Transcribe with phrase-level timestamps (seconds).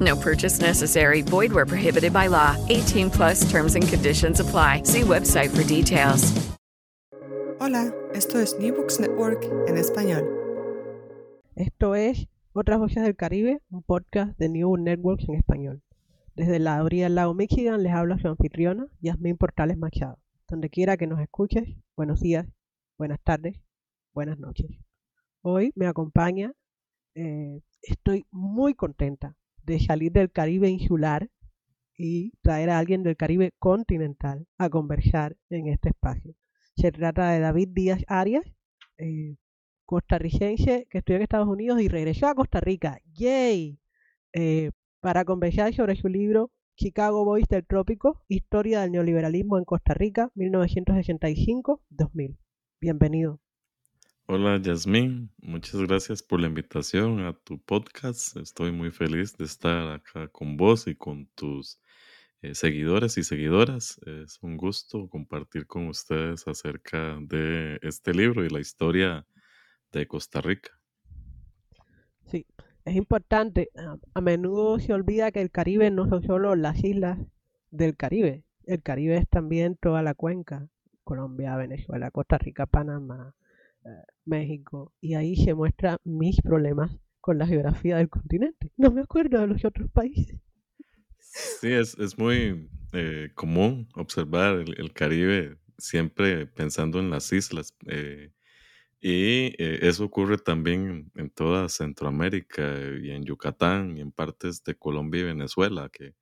[0.00, 1.22] No purchase necessary.
[1.22, 2.56] Void where prohibited by law.
[2.68, 4.82] 18 plus terms and conditions apply.
[4.84, 6.32] See website for details.
[7.60, 10.24] Hola, esto es New Books Network en español.
[11.56, 15.82] Esto es Otras Voces del Caribe, un podcast de New Books Network en español.
[16.36, 20.20] Desde la orilla del lago Michigan les habla su anfitriona, Yasmín Portales Machado.
[20.48, 21.64] Donde quiera que nos escuches,
[21.96, 22.46] buenos días,
[22.96, 23.60] buenas tardes,
[24.14, 24.70] buenas noches.
[25.42, 26.52] Hoy me acompaña,
[27.16, 29.34] eh, estoy muy contenta
[29.68, 31.28] de salir del Caribe insular
[31.96, 36.34] y traer a alguien del Caribe continental a conversar en este espacio.
[36.76, 38.44] Se trata de David Díaz Arias,
[38.96, 39.36] eh,
[39.84, 43.00] costarricense que estudió en Estados Unidos y regresó a Costa Rica.
[43.12, 43.78] ¡Yay!
[44.32, 44.70] Eh,
[45.00, 50.30] para conversar sobre su libro Chicago Boys del Trópico, Historia del Neoliberalismo en Costa Rica,
[50.34, 52.36] 1965-2000.
[52.80, 53.40] Bienvenido.
[54.30, 58.36] Hola Yasmín, muchas gracias por la invitación a tu podcast.
[58.36, 61.80] Estoy muy feliz de estar acá con vos y con tus
[62.42, 63.98] eh, seguidores y seguidoras.
[64.04, 69.26] Es un gusto compartir con ustedes acerca de este libro y la historia
[69.92, 70.72] de Costa Rica.
[72.26, 72.44] Sí,
[72.84, 73.70] es importante.
[74.12, 77.18] A, menudo se olvida que el Caribe no son solo las islas
[77.70, 78.44] del Caribe.
[78.64, 80.68] El Caribe es también toda la cuenca.
[81.02, 83.34] Colombia, Venezuela, Costa Rica, Panamá,
[84.24, 84.92] México.
[85.00, 86.90] Y ahí se muestran mis problemas
[87.20, 88.70] con la geografía del continente.
[88.76, 90.40] No me acuerdo de los otros países.
[91.18, 97.74] Sí, es, es muy eh, común observar el, el Caribe siempre pensando en las islas.
[97.86, 98.32] eh,
[99.00, 102.62] y eh, eso ocurre también en toda Centroamérica
[103.00, 106.14] y en Yucatán y en partes de Colombia y Venezuela, que,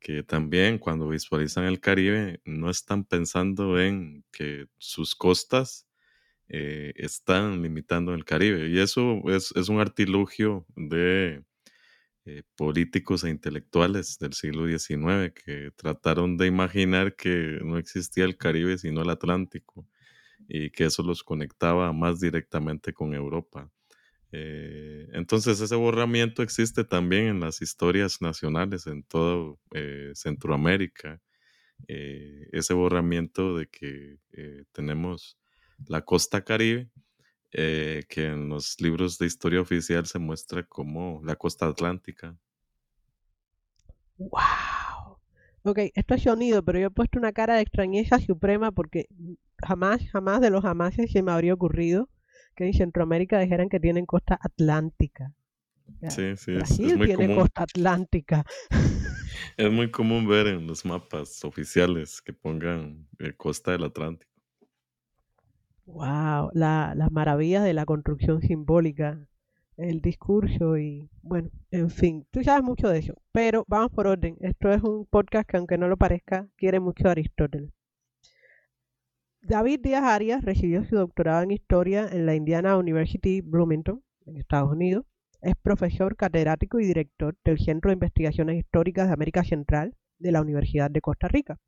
[0.00, 5.86] que también cuando visualizan el Caribe no están pensando en que sus costas
[6.48, 8.68] eh, están limitando el Caribe.
[8.68, 11.44] Y eso es, un artilugio de
[12.24, 18.36] eh, políticos e intelectuales del siglo XIX que trataron de imaginar que no existía el
[18.36, 19.88] Caribe sino el Atlántico
[20.48, 23.70] y que eso los conectaba más directamente con Europa.
[24.32, 31.20] Eh, entonces ese borramiento existe también en las historias nacionales en todo eh, Centroamérica.
[31.88, 34.18] Ese borramiento de que
[34.72, 35.36] tenemos
[35.88, 36.88] la costa caribe,
[37.52, 42.36] eh, que en los libros de historia oficial se muestra como la costa atlántica.
[44.18, 45.18] ¡Wow!
[45.64, 49.06] Ok, esto es sonido, pero yo he puesto una cara de extrañeza suprema porque
[49.64, 52.08] jamás, jamás de los jamases se me habría ocurrido
[52.56, 55.32] que en Centroamérica dijeran que tienen costa atlántica.
[56.08, 57.40] Sí, sí, es, Brasil es muy tiene común.
[57.42, 58.44] costa atlántica.
[59.56, 64.31] Es muy común ver en los mapas oficiales que pongan eh, costa del Atlántico.
[65.86, 69.18] Wow, la, las maravillas de la construcción simbólica,
[69.76, 74.36] el discurso y bueno, en fin, tú sabes mucho de eso, pero vamos por orden.
[74.40, 77.70] Esto es un podcast que aunque no lo parezca, quiere mucho a Aristóteles.
[79.40, 84.70] David Díaz Arias recibió su doctorado en historia en la Indiana University Bloomington, en Estados
[84.70, 85.04] Unidos.
[85.40, 90.40] Es profesor catedrático y director del Centro de Investigaciones Históricas de América Central de la
[90.40, 91.58] Universidad de Costa Rica.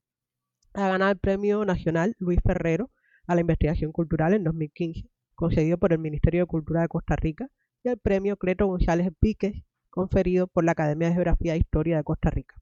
[0.72, 2.90] Ha ganado el Premio Nacional Luis Ferrero
[3.26, 7.49] a la Investigación Cultural en 2015, concedido por el Ministerio de Cultura de Costa Rica,
[7.82, 12.05] y el Premio Cleto González Píquez, conferido por la Academia de Geografía e Historia de
[12.05, 12.56] Costa Rica.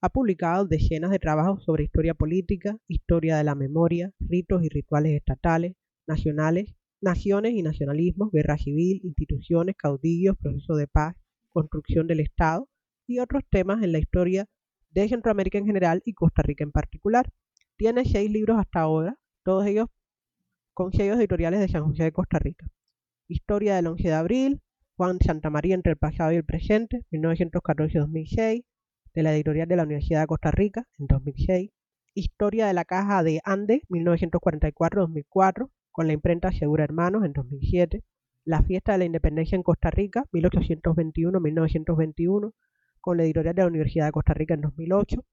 [0.00, 5.12] ha publicado decenas de trabajos sobre historia política, historia de la memoria, ritos y rituales
[5.12, 5.76] estatales,
[6.06, 11.16] nacionales, naciones y nacionalismos, guerra civil, instituciones, caudillos, proceso de paz,
[11.48, 12.68] construcción del Estado
[13.06, 14.46] y otros temas en la historia
[14.90, 17.30] de Centroamérica en general y Costa Rica en particular.
[17.76, 19.88] Tiene seis libros hasta ahora, todos ellos
[20.74, 22.66] con editoriales de San José de Costa Rica.
[23.28, 24.60] Historia del 11 de abril,
[24.96, 28.64] Juan Santa María entre el pasado y el presente, 1914-2006,
[29.14, 31.70] de la editorial de la Universidad de Costa Rica, en 2006.
[32.14, 38.02] Historia de la Caja de Andes, 1944-2004, con la imprenta Segura Hermanos, en 2007.
[38.44, 42.52] La Fiesta de la Independencia en Costa Rica, 1821-1921,
[43.00, 45.24] con la editorial de la Universidad de Costa Rica en 2008.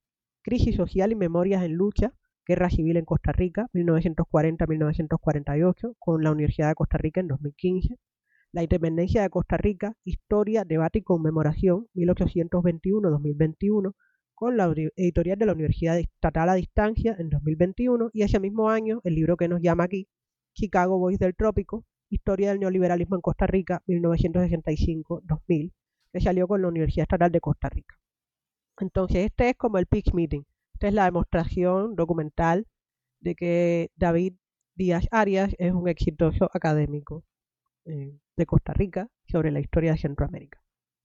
[0.44, 2.14] Crisis Social y Memorias en Lucha,
[2.52, 7.96] Guerra Civil en Costa Rica, 1940-1948, con la Universidad de Costa Rica en 2015.
[8.52, 13.94] La Independencia de Costa Rica, Historia, Debate y Conmemoración, 1821-2021,
[14.36, 19.00] con la editorial de la Universidad Estatal a Distancia en 2021 y ese mismo año
[19.06, 20.10] el libro que nos llama aquí,
[20.54, 25.72] Chicago Boys del Trópico, Historia del Neoliberalismo en Costa Rica, 1965-2000,
[26.12, 27.96] que salió con la Universidad Estatal de Costa Rica.
[28.78, 30.44] Entonces, este es como el pitch meeting.
[30.82, 32.66] Esta es la demostración documental
[33.20, 34.34] de que David
[34.74, 37.24] Díaz Arias es un exitoso académico
[37.86, 40.60] eh, de Costa Rica sobre la historia de Centroamérica.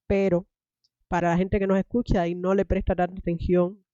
[0.07, 0.47] Pero
[1.09, 3.85] para la gente que nos escucha y no le presta tanta atención,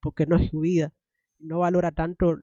[0.00, 0.92] porque no es su vida,
[1.38, 2.40] no valora tanto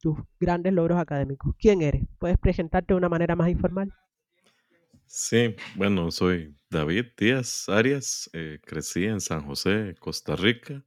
[0.00, 1.54] tus grandes logros académicos.
[1.56, 2.02] ¿Quién eres?
[2.18, 3.94] ¿Puedes presentarte de una manera más informal?
[5.04, 10.82] Sí, bueno, soy David Díaz Arias, eh, crecí en San José, Costa Rica.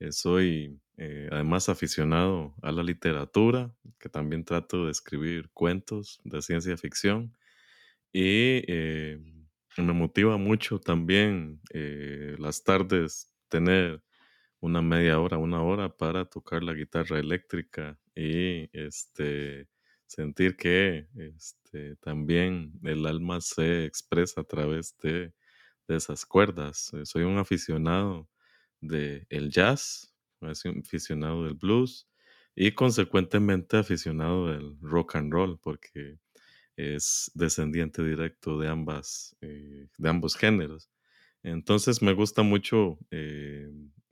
[0.00, 6.42] Eh, soy eh, además aficionado a la literatura, que también trato de escribir cuentos de
[6.42, 7.36] ciencia ficción.
[8.12, 8.62] Y
[9.76, 11.60] me motiva mucho también
[12.38, 14.04] las tardes tener
[14.60, 19.68] una media hora, una hora para tocar la guitarra eléctrica y este,
[20.06, 25.32] sentir que este, también el alma se expresa a través de,
[25.86, 26.94] esas cuerdas.
[26.94, 28.26] Eh, soy un aficionado
[28.88, 32.08] del el jazz, un aficionado del blues
[32.54, 36.18] y consecuentemente aficionado del rock and roll porque
[36.76, 40.90] es descendiente directo de ambas, eh, de ambos géneros.
[41.44, 43.68] Entonces me gusta mucho eh,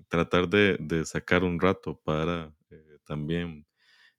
[0.08, 2.54] tratar de, sacar un rato para
[3.06, 3.66] también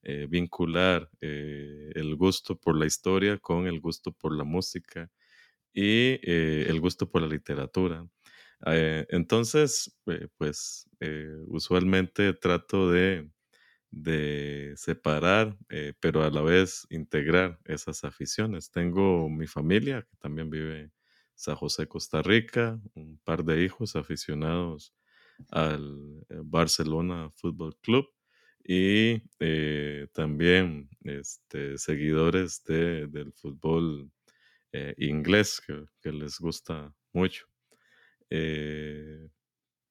[0.02, 5.10] eh, vincular eh, el gusto por la historia con el gusto por la música
[5.74, 8.08] y el gusto por la literatura.
[8.65, 9.98] Entonces,
[10.38, 10.89] pues
[11.48, 13.30] usualmente trato de,
[14.75, 15.57] separar,
[16.00, 18.71] pero a la vez integrar esas aficiones.
[18.71, 20.94] Tengo mi familia que también vive en
[21.36, 24.94] San José, Costa Rica, un par de hijos aficionados
[25.51, 28.06] al Barcelona Fútbol Club
[28.63, 34.10] y eh, también este, seguidores de, del fútbol
[34.71, 35.62] eh, inglés
[36.01, 37.45] que, les gusta mucho.
[38.36, 39.30] Eh,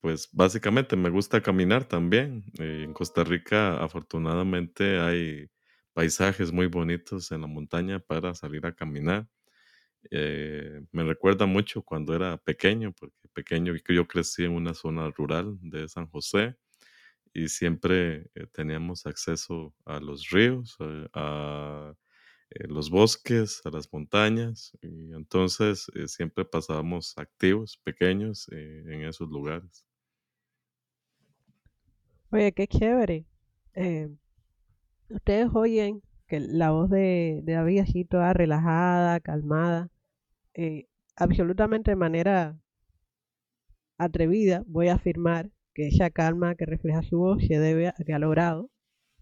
[0.01, 2.45] pues básicamente me gusta caminar también.
[2.59, 5.49] en Costa Rica afortunadamente hay
[5.95, 9.29] paisajes muy bonitos en la montaña para salir a caminar.
[10.93, 15.89] me recuerda mucho cuando era pequeño, porque pequeño yo crecí en una zona rural de
[15.89, 16.57] San José
[17.35, 21.95] y siempre eh, teníamos acceso a los ríos, eh, a,
[22.55, 29.87] eh, los bosques, a las montañas, y entonces siempre pasábamos activos, pequeños, en esos lugares.
[32.31, 33.27] Oye, qué chévere.
[35.09, 39.91] ustedes oyen que la voz de, de David así toda relajada, calmada,
[41.17, 42.59] absolutamente de manera
[43.99, 48.13] atrevida, voy a afirmar que esa calma que refleja su voz se debe a que
[48.13, 48.71] ha logrado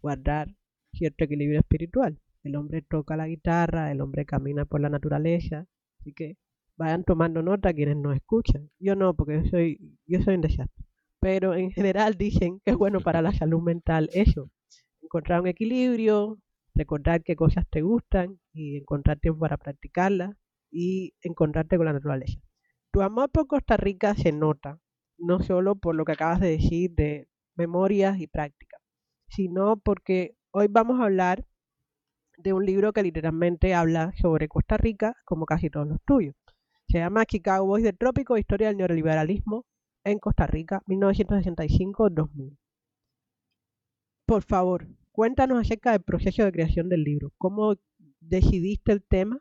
[0.01, 0.55] guardar
[0.93, 2.19] cierto equilibrio espiritual.
[2.43, 5.67] El hombre toca la guitarra, el hombre camina por la naturaleza,
[6.01, 6.37] así que
[6.77, 8.71] vayan tomando nota quienes nos escuchan.
[8.79, 10.87] Yo no, porque yo soy, yo soy un desastre.
[11.21, 14.51] Pero en general dicen que es bueno para la salud mental eso.
[15.03, 16.39] Encontrar un equilibrio,
[16.75, 20.35] recordar qué cosas te gustan y encontrar tiempo para practicarlas
[20.71, 22.41] y encontrarte con la naturaleza.
[22.91, 24.81] Tu amor por Costa Rica se nota
[25.19, 28.81] no solo por lo que acabas de decir de memorias y prácticas,
[29.29, 31.45] sino porque hoy vamos a hablar
[32.43, 36.35] de un libro que literalmente habla sobre Costa Rica, como casi todos los tuyos.
[36.89, 39.67] Se llama Chicago Boys del Trópico, Historia del Neoliberalismo
[40.05, 42.57] en Costa Rica, 1965-2000.
[44.27, 47.33] Por favor, cuéntanos acerca del proceso de creación del libro.
[47.39, 47.77] ¿Cómo
[48.21, 49.41] decidiste el tema?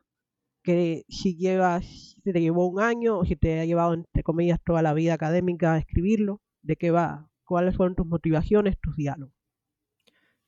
[0.64, 1.86] que si llevas,
[2.24, 5.14] si te llevó un año o si te ha llevado, entre comillas, toda la vida
[5.14, 6.42] académica a escribirlo.
[6.62, 7.30] ¿De qué va?
[7.44, 9.34] ¿Cuáles fueron tus motivaciones, tus diálogos?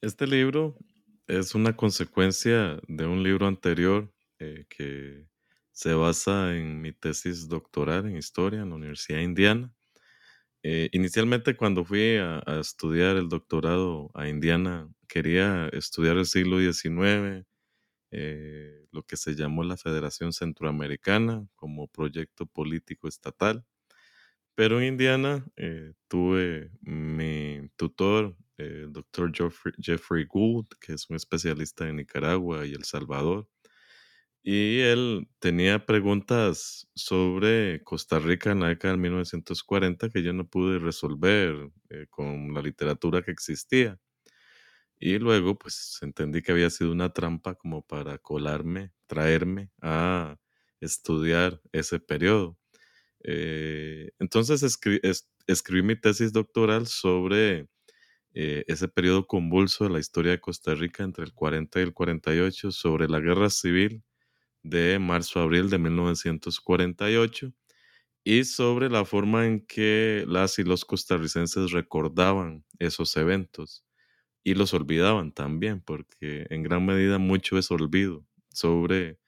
[0.01, 0.75] Este libro
[1.31, 5.25] es una consecuencia de un libro anterior eh, que
[5.71, 9.73] se basa en mi tesis doctoral en historia en la Universidad de Indiana.
[10.63, 17.45] Eh, inicialmente cuando fui a, estudiar el doctorado a Indiana, quería estudiar el siglo XIX,
[18.11, 23.63] eh, lo que se llamó la Federación Centroamericana como proyecto político estatal.
[24.53, 25.45] Pero en Indiana
[26.09, 29.31] tuve mi tutor, el doctor
[29.79, 33.47] Jeffrey Gould, que es un especialista en Nicaragua y El Salvador,
[34.43, 40.47] y él tenía preguntas sobre Costa Rica en la década de 1940 que yo no
[40.47, 43.99] pude resolver eh, con la literatura que existía.
[44.99, 50.37] Y luego, pues entendí que había sido una trampa como para colarme, traerme a
[50.79, 52.57] estudiar ese periodo.
[53.23, 54.63] Eh, entonces
[55.47, 57.67] escribí mi tesis doctoral sobre
[58.33, 61.93] eh, ese periodo convulso de la historia de Costa Rica entre el 40 y el
[61.93, 64.03] 48, sobre la guerra civil
[64.63, 67.53] de marzo-abril de 1948
[68.23, 73.83] y sobre la forma en que las y los costarricenses recordaban esos eventos
[74.43, 79.19] y los olvidaban también, porque en gran medida mucho es olvido sobre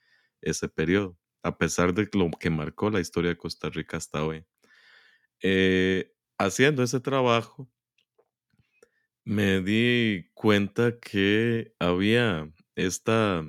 [0.42, 4.46] ese periodo, a pesar de lo que marcó la historia de Costa Rica hasta hoy.
[5.42, 7.70] Eh, haciendo ese trabajo,
[9.26, 13.46] me di cuenta que había esta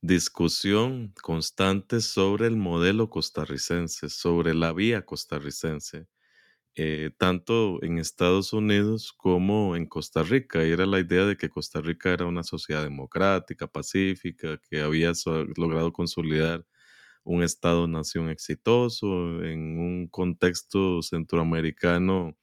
[0.00, 6.06] discusión constante sobre el modelo costarricense, sobre la vía costarricense,
[6.76, 10.66] eh, tanto en Estados Unidos como en Costa Rica.
[10.66, 15.12] Y era la idea de que Costa Rica era una sociedad democrática, pacífica, que había
[15.56, 16.66] logrado consolidar
[17.24, 22.36] un Estado-nación exitoso en un contexto centroamericano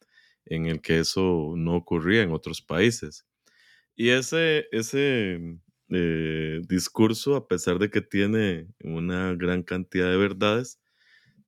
[0.45, 3.25] en el que eso no ocurría en otros países.
[3.95, 5.39] Y ese, ese
[5.89, 10.79] eh, discurso, a pesar de que tiene una gran cantidad de verdades,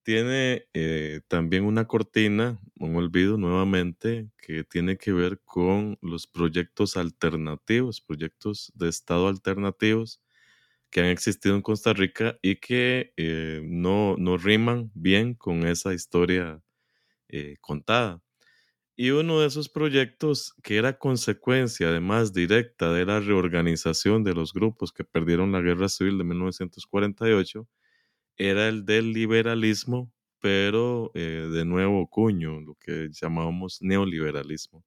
[0.03, 6.97] tiene eh, también una cortina, un olvido nuevamente, que tiene que ver con los proyectos
[6.97, 10.21] alternativos, proyectos de Estado alternativos
[10.91, 15.93] que han existido en Costa Rica y que eh, no, no riman bien con esa
[15.93, 16.61] historia
[17.61, 18.21] contada.
[18.95, 24.53] Y uno de esos proyectos que era consecuencia además directa de la reorganización de los
[24.53, 27.67] grupos que perdieron la guerra civil de 1948
[28.37, 34.83] era el del liberalismo, pero eh, de nuevo cuño, lo que llamábamos neoliberalismo.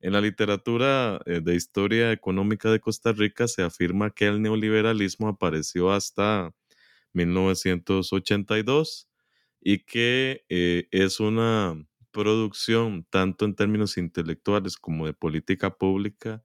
[0.00, 5.28] En la literatura eh, de historia económica de Costa Rica se afirma que el neoliberalismo
[5.28, 6.54] apareció hasta
[7.14, 9.08] 1982
[9.60, 11.74] y que eh, es una
[12.14, 16.44] producción, tanto en términos intelectuales como de política pública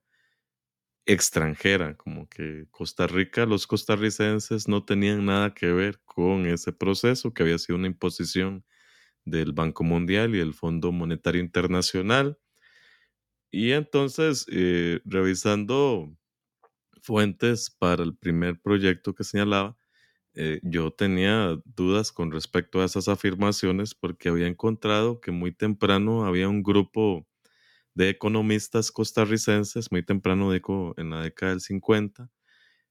[1.06, 7.32] extranjera, como que Costa Rica, los costarricenses no tenían nada que ver con ese proceso
[7.34, 8.64] que había sido una imposición
[9.24, 12.38] del Banco Mundial y el Fondo Monetario Internacional.
[13.52, 16.16] Y entonces, eh, revisando
[17.02, 19.76] fuentes para el primer proyecto que señalaba,
[20.34, 26.24] eh, yo tenía dudas con respecto a esas afirmaciones porque había encontrado que muy temprano
[26.24, 27.26] había un grupo
[27.94, 32.30] de economistas costarricenses, muy temprano digo en la década del 50,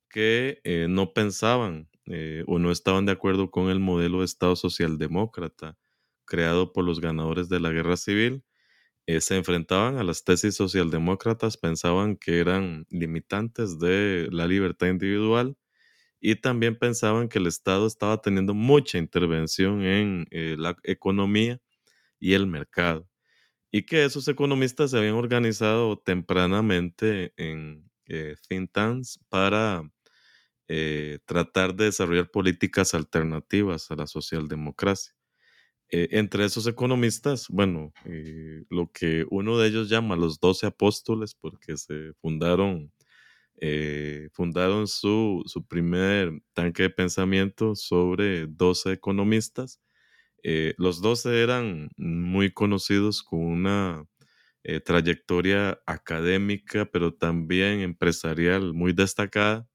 [0.10, 4.56] que eh, no pensaban eh, o no estaban de acuerdo con el modelo de Estado
[4.56, 5.78] socialdemócrata
[6.26, 8.44] creado por los ganadores de la guerra civil.
[9.22, 15.58] se enfrentaban a las tesis socialdemócratas, pensaban que eran limitantes de la libertad individual
[16.22, 21.60] y también pensaban que el Estado estaba teniendo mucha intervención en eh, la economía
[22.20, 23.10] y el mercado
[23.72, 29.84] y que esos economistas se habían organizado tempranamente en eh, think tanks para
[30.68, 35.14] eh, tratar de desarrollar políticas alternativas a la socialdemocracia.
[35.92, 37.94] entre esos economistas, bueno,
[38.70, 42.92] lo que uno de ellos llama los doce apóstoles, porque se fundaron
[43.62, 49.82] eh, fundaron su, primer tanque de pensamiento sobre 12 economistas.
[50.44, 54.06] Eh, los 12 eran muy conocidos con una
[54.64, 59.68] eh, trayectoria académica, pero también empresarial muy destacada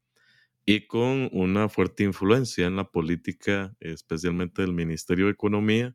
[0.67, 5.95] y con una fuerte influencia en la política, especialmente del Ministerio de Economía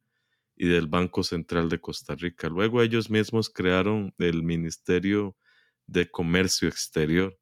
[0.55, 2.50] y del Banco Central de Costa Rica.
[2.50, 5.36] Luego ellos mismos crearon el Ministerio
[5.88, 7.36] de Comercio Exterior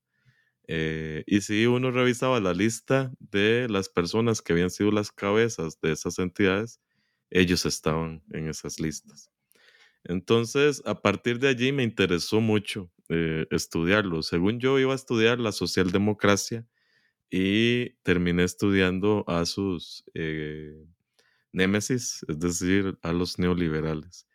[0.68, 5.80] eh, y si uno revisaba la lista de las personas que habían sido las cabezas
[5.82, 6.82] de esas entidades,
[7.32, 9.32] ellos estaban en esas listas.
[10.04, 14.24] Entonces, a partir de allí me interesó mucho eh, estudiarlo.
[14.24, 16.66] Según yo, iba a estudiar la socialdemocracia
[17.32, 20.86] y terminé estudiando a sus eh,
[21.54, 24.28] némesis, es decir, a los neoliberales.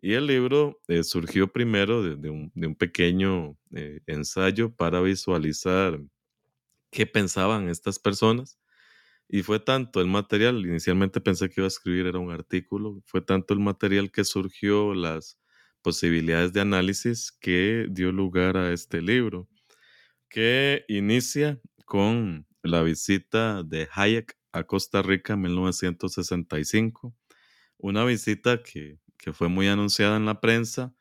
[0.00, 6.00] Y el libro eh, surgió primero de, un, pequeño eh, ensayo para visualizar
[6.90, 8.58] qué pensaban estas personas.
[9.28, 13.20] Y fue tanto el material, inicialmente pensé que iba a escribir, era un artículo, fue
[13.20, 15.38] tanto el material que surgió las
[15.82, 19.48] posibilidades de análisis que dio lugar a este libro,
[20.30, 27.14] que inicia con la visita de Hayek a Costa Rica en 1965,
[27.78, 28.98] una visita que,
[29.32, 30.94] fue muy anunciada en la prensa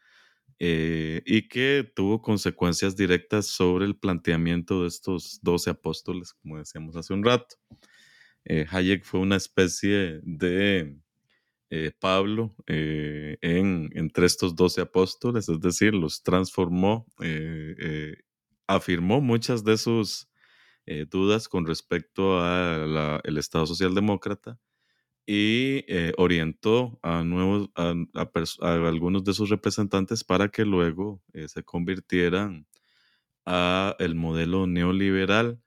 [0.59, 6.95] eh, y que tuvo consecuencias directas sobre el planteamiento de estos doce apóstoles, como decíamos
[6.95, 7.57] hace un rato.
[8.45, 10.97] Eh, Hayek fue una especie de
[11.69, 17.05] eh, Pablo en, entre estos doce apóstoles, es decir, los transformó,
[18.67, 20.27] afirmó muchas de sus
[21.11, 24.59] dudas con respecto al Estado socialdemócrata
[25.27, 27.93] y eh, orientó a, nuevos, a,
[28.61, 32.65] algunos de sus representantes para que luego eh, se convirtieran
[33.45, 35.61] a el modelo neoliberal,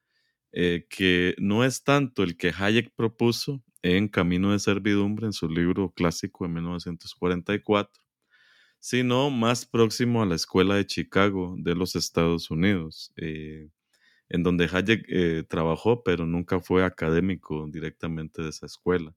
[0.53, 5.93] que no es tanto el que Hayek propuso en Camino de Servidumbre, en su libro
[5.93, 8.03] clásico de 1944,
[8.81, 13.13] sino más próximo a la Escuela de Chicago de los Estados Unidos
[14.31, 19.15] en donde Hayek eh, trabajó, pero nunca fue académico directamente de esa escuela.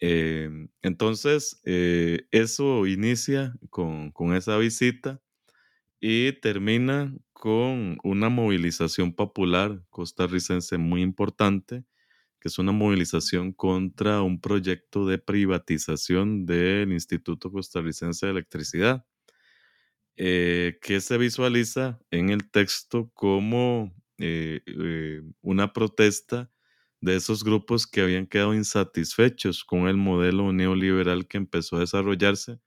[0.00, 5.20] Em, entonces, eh, eso inicia con, esa visita
[6.00, 11.84] y termina con una movilización popular costarricense muy importante,
[12.40, 19.06] que es una movilización contra un proyecto de privatización del Instituto Costarricense de Electricidad,
[20.16, 24.62] eh, que se visualiza en el texto como eh,
[25.42, 26.50] una protesta
[27.04, 32.58] de esos grupos que habían quedado insatisfechos con el modelo neoliberal que empezó a desarrollarse,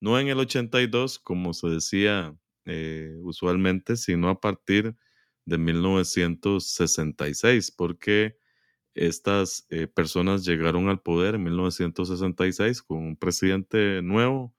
[0.00, 4.96] no en el 82, como se decía eh, usualmente, sino a partir
[5.44, 8.36] de 1966, porque
[8.94, 14.52] estas personas llegaron al poder en 1966 con un presidente nuevo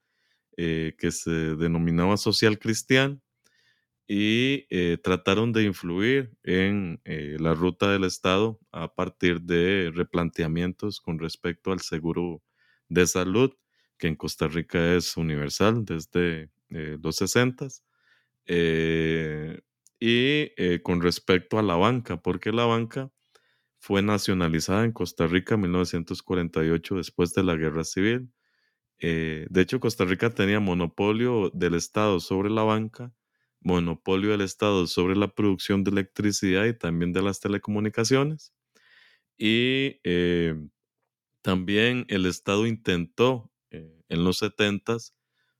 [0.56, 3.20] que se denominaba social cristiano
[4.10, 11.00] y eh, trataron de influir en eh, la ruta del Estado a partir de replanteamientos
[11.00, 12.42] con respecto al seguro
[12.88, 13.52] de salud,
[13.98, 17.68] que en Costa Rica es universal desde eh, los 60
[20.00, 23.10] y con respecto a la banca, porque la banca
[23.78, 28.32] fue nacionalizada en Costa Rica en 1948 después de la guerra civil.
[29.00, 33.12] de hecho, Costa Rica tenía monopolio del Estado sobre la banca
[33.60, 38.52] monopolio del Estado sobre la producción de electricidad y también de las telecomunicaciones.
[39.36, 40.54] Y eh,
[41.42, 44.96] también el Estado intentó eh, en los 70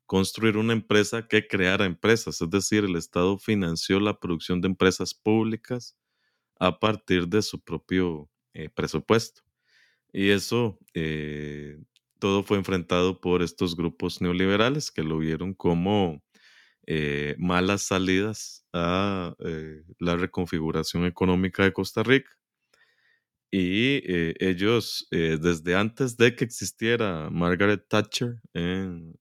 [0.07, 5.15] construir una empresa que creara empresas, es decir, el Estado financió la producción de empresas
[5.15, 5.97] públicas
[6.59, 9.43] a partir de su propio eh, presupuesto.
[10.13, 10.79] Y eso
[12.19, 16.23] todo fue enfrentado por estos grupos neoliberales que lo vieron como
[16.91, 22.31] eh, malas salidas a eh, la reconfiguración económica de Costa Rica.
[23.51, 29.19] Y eh, ellos, desde antes de que existiera Margaret Thatcher en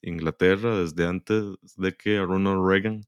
[0.00, 1.44] Inglaterra, desde antes
[1.76, 3.02] de que Ronald Reagan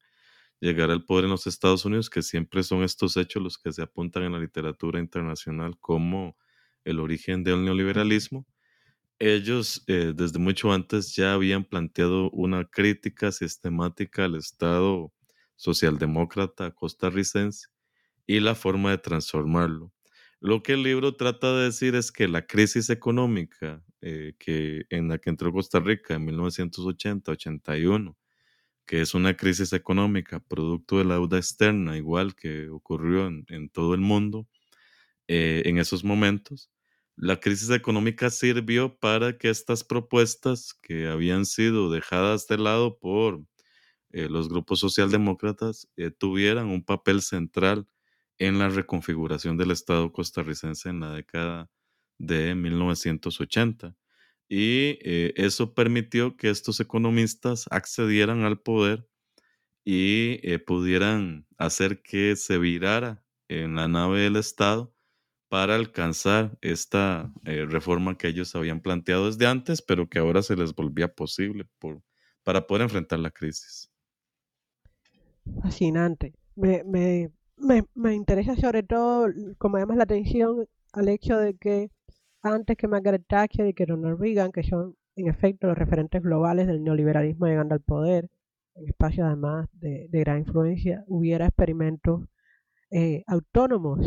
[0.61, 3.81] llegara al poder en los Estados Unidos, que siempre son estos hechos los que se
[3.83, 6.37] apuntan en la literatura internacional como
[6.85, 8.47] el origen del neoliberalismo,
[9.19, 15.13] ellos eh, desde mucho antes ya habían planteado una crítica sistemática al Estado
[15.57, 17.69] socialdemócrata costarricense
[18.27, 19.93] y la forma de transformarlo.
[20.41, 25.09] Lo que el libro trata de decir es que la crisis económica eh, que, en
[25.09, 28.15] la que entró Costa Rica en 1980-81,
[28.85, 33.95] que es una crisis económica producto de la deuda externa, igual que ocurrió en, todo
[33.95, 34.47] el mundo
[35.29, 36.71] eh, en esos momentos,
[37.17, 43.43] la crisis económica sirvió para que estas propuestas que habían sido dejadas de lado por
[44.11, 47.89] eh, los grupos socialdemócratas eh, tuvieran un papel central
[48.39, 51.71] en la reconfiguración del Estado costarricense en la década
[52.19, 53.97] de 1980.
[54.49, 59.09] Y eh, eso permitió que estos economistas accedieran al poder
[59.85, 64.94] y pudieran hacer que se virara en la nave del Estado
[65.55, 70.57] para alcanzar esta eh, reforma que ellos habían planteado desde antes, pero que ahora se
[70.57, 72.03] les volvía posible por,
[72.43, 73.89] para poder enfrentar la crisis.
[75.63, 76.35] Fascinante.
[76.57, 81.89] Me, me, me, me interesa sobre todo, como llamas la atención, al hecho de que
[82.43, 86.67] antes que Margaret Thatcher y que Ronald Reagan, que son en efecto los referentes globales
[86.67, 88.29] del neoliberalismo llegando al poder,
[88.75, 92.25] en espacios además de, gran influencia, hubiera experimentos
[92.91, 94.05] eh, autónomos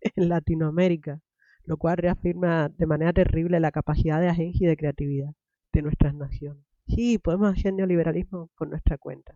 [0.16, 1.20] en Latinoamérica,
[1.64, 5.32] lo cual reafirma de manera terrible la capacidad de agencia y de creatividad
[5.72, 6.64] de nuestras naciones.
[6.86, 9.34] Sí, podemos hacer neoliberalismo por nuestra cuenta.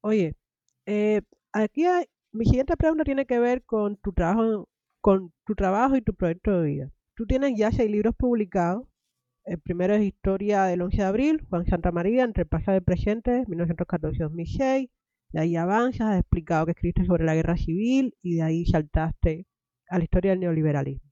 [0.00, 0.34] Oye,
[0.86, 1.20] eh,
[1.52, 4.68] aquí hay, mi siguiente pregunta tiene que ver con tu trabajo,
[5.00, 6.90] con tu trabajo y tu proyecto de vida.
[7.14, 8.86] Tú tienes ya seis libros publicados.
[9.44, 12.78] El primero es Historia del 11 de abril, Juan Santa María, entre el pasado y
[12.78, 14.90] el presente, 1914-2006.
[15.32, 19.46] De ahí avanzas, has explicado que escribiste sobre la guerra civil y de ahí saltaste
[19.92, 21.10] a la historia del neoliberalismo.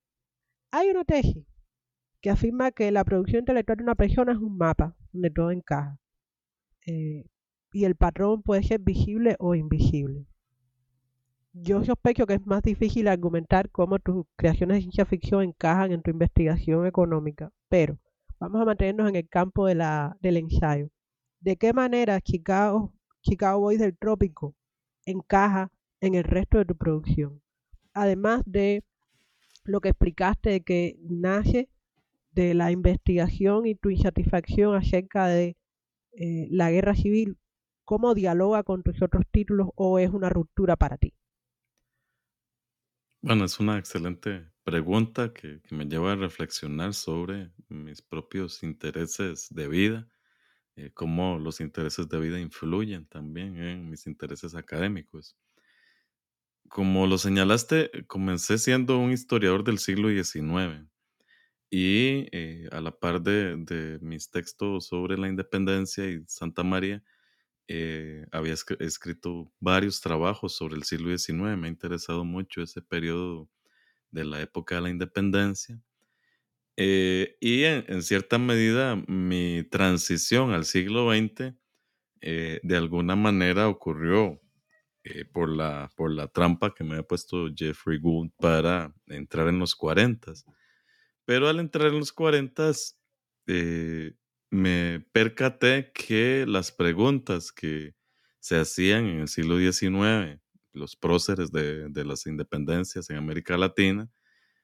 [0.73, 1.47] Hay una tesis
[2.21, 5.99] que afirma que la producción intelectual de una persona es un mapa donde todo encaja.
[6.87, 7.27] Eh,
[7.73, 10.27] y el patrón puede ser visible o invisible
[11.53, 16.03] yo sospecho que es más difícil argumentar cómo tus creaciones de ciencia ficción encajan en
[16.03, 17.99] tu investigación económica, pero
[18.39, 19.81] vamos a mantenernos en el campo del
[20.37, 20.91] ensayo.
[21.41, 24.55] ¿De qué manera Chicago, Chicago Boys del Trópico
[25.05, 27.43] encaja en el resto de tu producción?
[27.95, 28.83] Además de
[29.65, 31.69] lo que explicaste de que nace
[32.33, 35.57] de la investigación y tu insatisfacción acerca de
[36.13, 37.37] eh, la guerra civil,
[37.85, 41.15] ¿cómo dialoga con tus otros títulos o es una ruptura para ti?
[43.23, 49.69] Bueno, es una excelente pregunta que, me lleva a reflexionar sobre mis propios intereses de
[49.69, 50.09] vida,
[50.77, 55.37] eh, cómo los intereses de vida influyen también en mis intereses académicos.
[56.71, 60.89] Como lo señalaste, comencé siendo un historiador del siglo XIX
[61.69, 67.03] y eh, a la par de, mis textos sobre la independencia y Santa María,
[67.67, 73.51] eh, había escrito varios trabajos sobre el siglo XIX, me ha interesado mucho ese periodo
[74.13, 75.83] de la época de la independencia.
[76.77, 81.53] Eh, y en, cierta medida mi transición al siglo XX
[82.21, 84.41] de alguna manera ocurrió
[85.33, 89.75] por, la, por la trampa que me ha puesto Jeffrey Gould para entrar en los
[89.75, 90.33] 40.
[91.25, 92.73] Pero al entrar en los 40
[94.51, 97.95] me percaté que las preguntas que
[98.41, 100.41] se hacían en el siglo XIX,
[100.73, 104.11] los próceres de, las independencias en América Latina,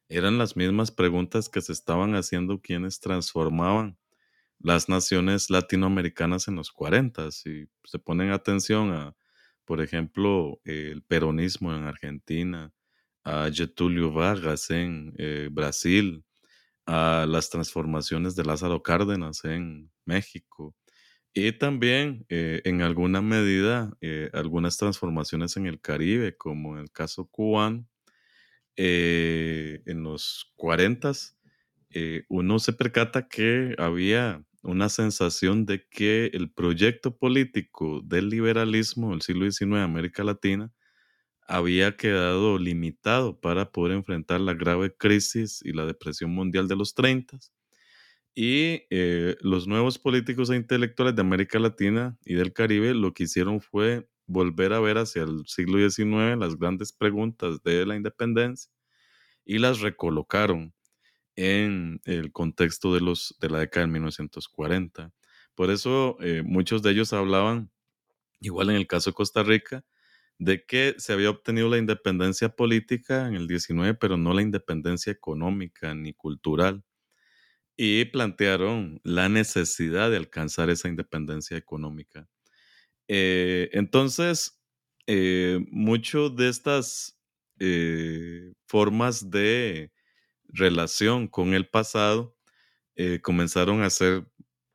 [0.09, 3.99] eran las mismas preguntas que se estaban haciendo quienes transformaban
[4.59, 7.31] las naciones latinoamericanas en los 40.
[7.31, 9.17] Si se ponen atención a,
[9.67, 12.73] por ejemplo, el peronismo en Argentina,
[13.25, 16.25] a Getúlio Vargas en eh, Brasil,
[16.87, 20.77] a las transformaciones de Lázaro Cárdenas en México
[21.35, 26.93] y también eh, en alguna medida eh, algunas transformaciones en el Caribe, como en el
[26.93, 27.87] caso cubano.
[28.77, 31.13] En los 40
[32.29, 39.23] uno se percata que había una sensación de que el proyecto político del liberalismo del
[39.23, 40.73] siglo XIX en América Latina
[41.49, 46.95] había quedado limitado para poder enfrentar la grave crisis y la depresión mundial de los
[46.95, 47.39] 30
[48.35, 53.25] y eh, los nuevos políticos e intelectuales de América Latina y del Caribe lo que
[53.25, 58.71] hicieron fue volver a ver hacia el siglo XIX las grandes preguntas de la independencia
[59.47, 60.75] y las recolocaron
[61.37, 65.13] en el contexto de, los, de la década de 1940.
[65.55, 67.71] Por eso eh, muchos de ellos hablaban,
[68.41, 69.85] igual en el caso de Costa Rica,
[70.39, 75.13] de que se había obtenido la independencia política en el 19, pero no la independencia
[75.13, 76.85] económica ni cultural.
[77.77, 82.27] Y plantearon la necesidad de alcanzar esa independencia económica.
[83.09, 84.61] Eh, entonces,
[85.07, 87.19] eh, mucho de estas
[87.61, 89.93] eh, formas de
[90.49, 92.37] relación con el pasado
[93.23, 94.27] comenzaron a ser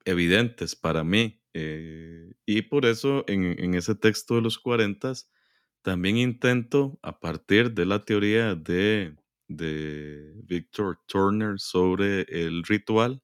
[0.05, 1.41] evidentes para mí.
[1.53, 5.13] y por eso en, en, ese texto de los 40
[5.81, 9.15] también intento, a partir de la teoría de,
[9.47, 13.21] de Victor Turner sobre el ritual,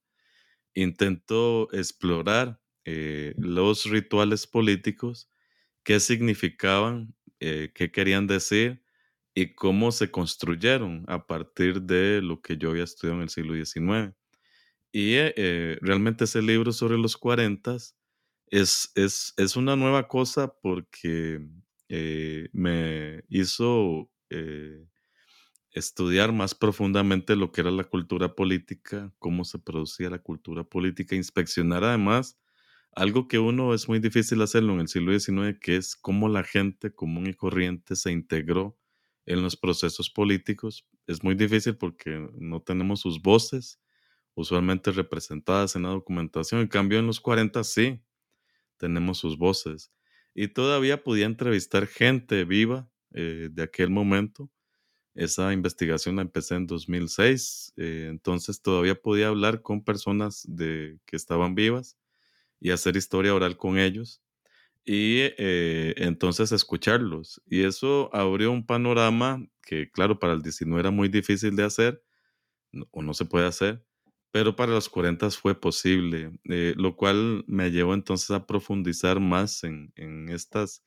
[0.74, 5.30] intento explorar eh, los rituales políticos,
[5.84, 8.84] qué significaban, eh, qué querían decir
[9.38, 13.54] y cómo se construyeron a partir de lo que yo había estudiado en el siglo
[13.54, 14.16] XIX.
[14.92, 17.78] Y eh, realmente ese libro sobre los 40
[18.48, 21.40] es, es, es una nueva cosa porque
[21.88, 24.88] eh, me hizo eh,
[25.72, 31.16] estudiar más profundamente lo que era la cultura política, cómo se producía la cultura política,
[31.16, 32.40] inspeccionar además
[32.92, 36.44] algo que uno es muy difícil hacerlo en el siglo XIX, que es cómo la
[36.44, 38.76] gente común y corriente se integró
[39.28, 40.88] en los procesos políticos.
[41.06, 43.80] Es muy difícil porque no tenemos sus voces
[44.34, 46.62] usualmente representadas en la documentación.
[46.62, 48.02] En cambio, en los 40 sí,
[48.78, 49.92] tenemos sus voces.
[50.34, 54.50] Y todavía podía entrevistar gente viva eh, de aquel momento.
[55.16, 61.16] Esa investigación la empecé en 2006, eh, entonces todavía podía hablar con personas de, que
[61.16, 61.98] estaban vivas
[62.60, 64.22] y hacer historia oral con ellos
[64.88, 67.42] y eh, entonces escucharlos.
[67.46, 72.02] Y eso abrió un panorama que, claro, para el 19 era muy difícil de hacer
[72.92, 73.84] o no se puede hacer,
[74.32, 79.66] pero para los 40 fue posible, eh, lo cual me llevó entonces a profundizar más
[79.66, 80.86] en, en estas,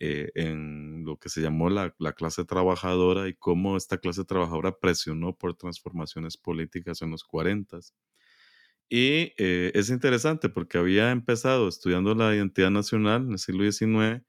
[0.00, 4.76] eh, en lo que se llamó la, la, clase trabajadora y cómo esta clase trabajadora
[4.80, 7.78] presionó por transformaciones políticas en los 40.
[8.88, 14.24] Y eh, es interesante porque había empezado estudiando la identidad nacional en el siglo XIX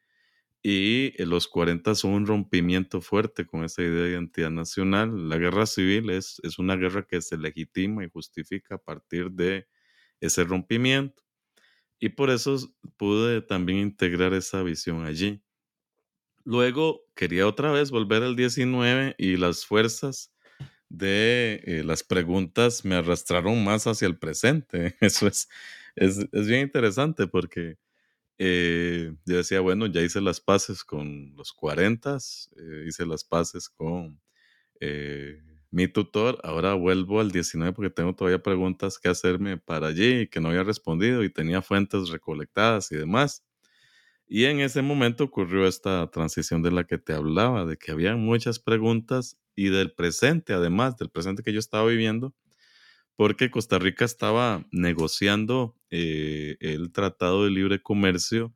[0.64, 5.30] y en los 40 son un rompimiento fuerte con esa idea de identidad nacional.
[5.30, 9.68] La guerra civil es, es una guerra que se legitima y justifica a partir de
[10.22, 11.24] ese rompimiento.
[12.00, 12.58] Y por eso
[12.98, 15.42] pude también integrar esa visión allí.
[16.44, 20.34] Luego quería otra vez volver al 19 y las fuerzas
[20.90, 24.96] de eh, las preguntas me arrastraron más hacia el presente.
[25.02, 25.50] Eso es,
[25.96, 27.78] es, es bien interesante porque
[28.40, 32.18] eh, yo decía, bueno, ya hice las paces con los 40,
[32.58, 34.20] eh, hice las paces con
[35.72, 40.28] mi tutor, ahora vuelvo al 19 porque tengo todavía preguntas que hacerme para allí y
[40.28, 43.44] que no había respondido y tenía fuentes recolectadas y demás.
[44.28, 48.16] Y en ese momento ocurrió esta transición de la que te hablaba, de que había
[48.18, 52.34] muchas preguntas y del presente, además del presente que yo estaba viviendo,
[53.16, 58.54] porque Costa Rica estaba negociando eh, el Tratado de Libre Comercio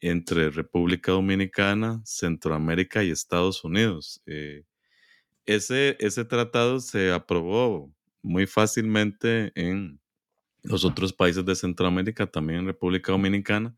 [0.00, 4.20] entre República Dominicana, Centroamérica y Estados Unidos.
[4.26, 4.64] Eh,
[5.46, 9.98] ese, ese tratado se aprobó muy fácilmente en
[10.62, 13.74] los otros países de Centroamérica, también en República Dominicana,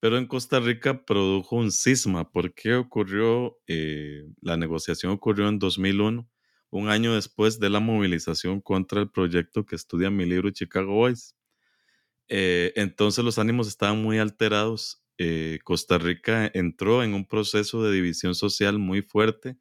[0.00, 2.30] pero en Costa Rica produjo un cisma.
[2.30, 3.58] ¿Por qué ocurrió?
[3.66, 6.28] Eh, la negociación ocurrió en 2001,
[6.70, 11.34] un año después de la movilización contra el proyecto que estudia mi libro Chicago Boys.
[12.28, 15.02] Eh, entonces los ánimos estaban muy alterados.
[15.16, 19.56] Eh, Costa Rica entró en un proceso de división social muy fuerte.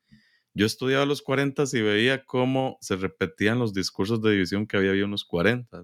[0.54, 4.91] Yo estudiaba los 40 y veía cómo se repetían los discursos de división que había
[4.91, 5.84] en los 40.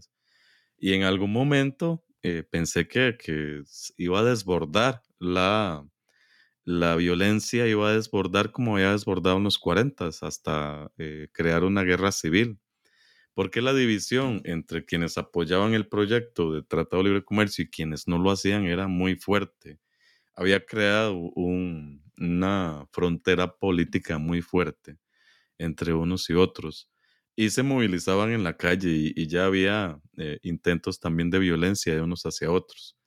[0.78, 3.64] Y en algún momento eh, pensé que,
[3.98, 5.86] iba a desbordar la,
[6.66, 11.84] la violencia, iba a desbordar como había desbordado en los 40 hasta eh, crear una
[11.84, 12.60] guerra civil.
[13.36, 18.08] Porque la división entre quienes apoyaban el proyecto de Tratado de Libre Comercio y quienes
[18.08, 19.80] no lo hacían era muy fuerte.
[20.36, 24.98] Había creado una frontera política muy fuerte
[25.58, 26.93] entre unos y otros
[27.36, 32.02] y se movilizaban en la calle y, ya había eh, intentos también de violencia de
[32.02, 32.98] unos hacia otros.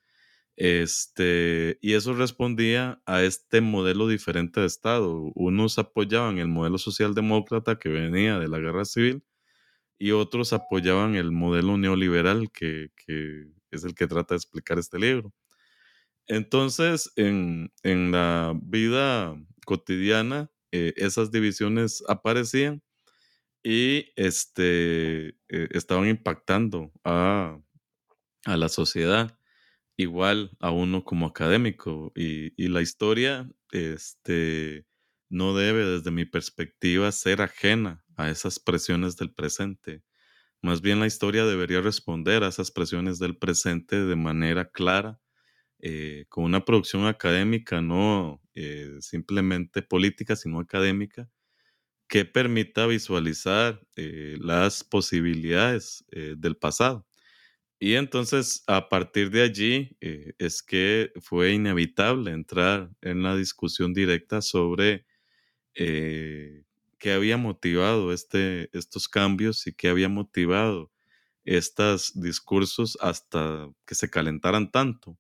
[0.56, 5.32] Este, y eso respondía a este modelo diferente de Estado.
[5.34, 9.22] Unos apoyaban el modelo socialdemócrata que venía de la guerra civil
[9.98, 14.98] y otros apoyaban el modelo neoliberal que, que es el que trata de explicar este
[14.98, 15.32] libro.
[16.28, 22.82] Entonces, en, en la vida cotidiana, eh, esas divisiones aparecían
[23.68, 27.58] y este, eh, estaban impactando a,
[28.44, 29.40] a, la sociedad,
[29.96, 32.12] igual a uno como académico.
[32.14, 34.86] Y, y, la historia este,
[35.30, 40.04] no debe, desde mi perspectiva, ser ajena a esas presiones del presente.
[40.62, 45.20] Más bien la historia debería responder a esas presiones del presente de manera clara,
[45.80, 51.28] eh, con una producción académica, no eh, simplemente política, sino académica,
[52.08, 57.06] que permita visualizar eh, las posibilidades eh, del pasado.
[57.80, 63.94] Y entonces, a partir de allí, eh, es que fue inevitable entrar en la discusión
[63.94, 65.06] directa sobre
[65.74, 70.90] qué había motivado este, estos cambios y qué había motivado
[71.44, 75.18] estos discursos hasta que se calentaran tanto.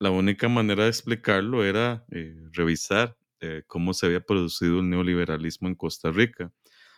[0.00, 2.04] La única manera de explicarlo era
[2.52, 3.16] revisar
[3.66, 6.52] cómo se había producido el neoliberalismo en Costa Rica.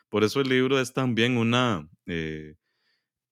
[0.09, 2.55] Por eso el libro es también una, eh,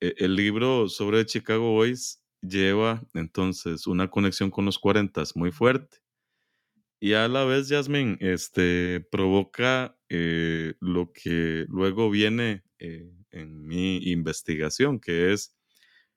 [0.00, 5.98] e, el libro sobre Chicago Boys lleva entonces una conexión con los 40 muy fuerte.
[7.00, 13.98] Y a la vez, Jasmine, este, provoca eh, lo que luego viene eh, en mi
[13.98, 15.56] investigación, que es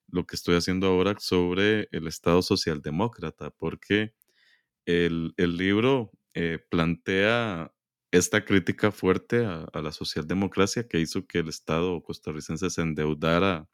[0.07, 4.13] lo que estoy haciendo ahora sobre el Estado socialdemócrata, porque
[4.85, 7.73] el, libro eh, plantea
[8.11, 13.67] esta crítica fuerte a, a, la socialdemocracia que hizo que el Estado costarricense se endeudara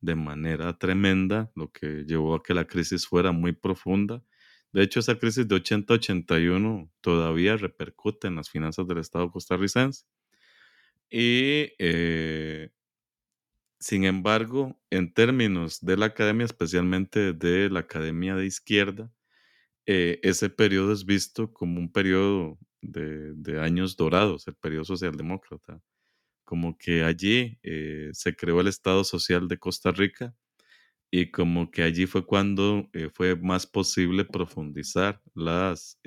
[0.00, 4.24] de manera tremenda, lo que llevó a que la crisis fuera muy profunda.
[4.72, 10.06] De hecho, esa crisis de 80-81 todavía repercute en las finanzas del Estado costarricense.
[11.10, 12.70] Y eh,
[13.78, 19.12] sin embargo, en términos de la academia, especialmente de la academia de izquierda,
[19.92, 25.82] eh, ese periodo es visto como un periodo de, años dorados, el periodo socialdemócrata
[26.44, 30.32] como que allí eh, se creó el Estado Social de Costa Rica
[31.10, 35.98] y como que allí fue cuando eh, fue más posible profundizar las,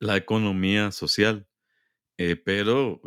[0.00, 1.46] la economía social.
[2.44, 3.00] pero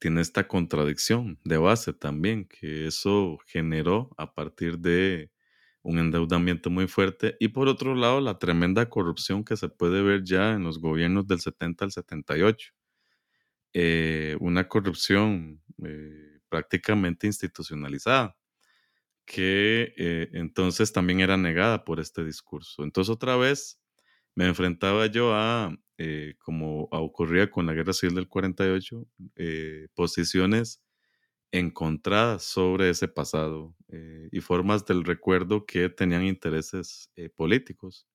[0.00, 5.30] tiene esta contradicción de base también, que eso generó a partir de
[5.88, 10.22] un endeudamiento muy fuerte y por otro lado la tremenda corrupción que se puede ver
[10.22, 12.72] ya en los gobiernos del 70 al 78.
[13.72, 18.36] Eh, una corrupción eh, prácticamente institucionalizada,
[19.24, 22.84] que eh, entonces también era negada por este discurso.
[22.84, 23.80] Entonces otra vez
[24.34, 25.74] me enfrentaba yo a,
[26.38, 29.06] como ocurría con la Guerra Civil del 48,
[29.94, 30.82] posiciones
[31.52, 33.74] encontradas sobre ese pasado
[34.30, 38.06] y formas del recuerdo que tenían intereses políticos.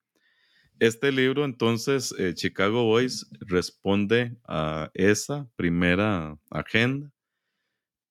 [0.80, 7.12] Este libro, entonces, eh, Chicago Boys, responde a esa primera agenda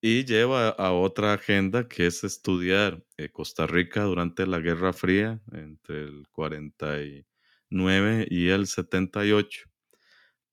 [0.01, 5.41] y lleva a otra agenda que es estudiar eh, Costa Rica durante la Guerra Fría
[5.51, 9.69] entre el 49 y el 78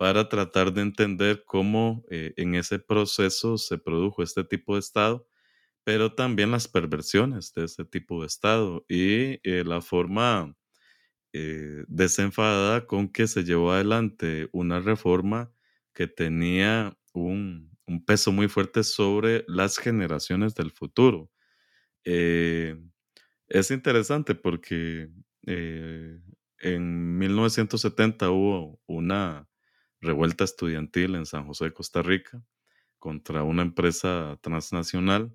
[0.01, 5.27] para tratar de entender cómo eh, en ese proceso se produjo este tipo de Estado,
[5.85, 10.57] pero también las perversiones de ese tipo de Estado y la forma
[11.35, 15.53] eh, desenfadada con que se llevó adelante una reforma
[15.93, 17.69] que tenía un,
[18.07, 21.31] peso muy fuerte sobre las generaciones del futuro.
[22.05, 22.75] Eh,
[23.49, 25.11] es interesante porque
[25.47, 26.21] eh,
[26.61, 29.50] en 1970 hubo una
[30.01, 32.43] revuelta estudiantil en San José de Costa Rica
[32.99, 35.35] contra una empresa transnacional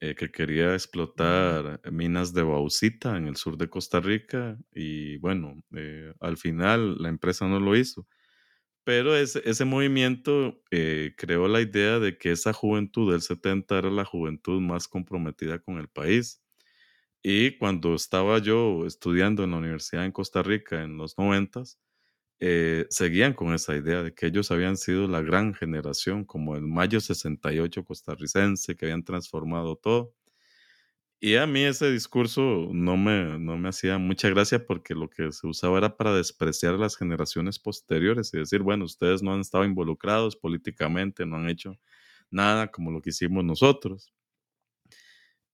[0.00, 5.62] eh, que quería explotar minas de bauxita en el sur de Costa Rica y bueno,
[5.76, 8.06] eh, al final la empresa no lo hizo.
[8.84, 13.90] Pero ese, ese movimiento eh, creó la idea de que esa juventud del 70 era
[13.90, 16.42] la juventud más comprometida con el país.
[17.22, 21.62] Y cuando estaba yo estudiando en la universidad en Costa Rica en los 90,
[22.44, 26.62] eh, seguían con esa idea de que ellos habían sido la gran generación, como el
[26.62, 30.12] Mayo 68 costarricense, que habían transformado todo.
[31.20, 35.30] Y a mí ese discurso no me, no me hacía mucha gracia porque lo que
[35.30, 39.40] se usaba era para despreciar a las generaciones posteriores y decir, bueno, ustedes no han
[39.40, 41.78] estado involucrados políticamente, no han hecho
[42.28, 44.12] nada como lo que hicimos nosotros.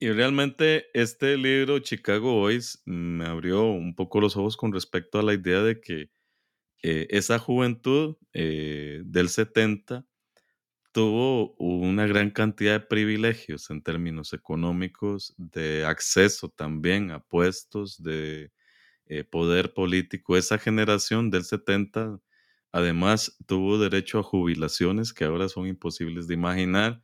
[0.01, 5.22] Y realmente este libro, Chicago Boys, me abrió un poco los ojos con respecto a
[5.22, 6.11] la idea de que
[6.83, 10.07] eh, esa juventud eh, del 70
[10.93, 18.53] tuvo una gran cantidad de privilegios en términos económicos, de acceso también a puestos de
[19.07, 20.37] eh, poder político.
[20.37, 22.21] Esa generación del 70
[22.73, 27.03] además tuvo derecho a jubilaciones que ahora son imposibles de imaginar.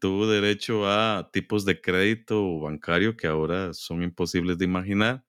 [0.00, 5.24] tuvo derecho a tipos de crédito bancario que ahora son imposibles de imaginar.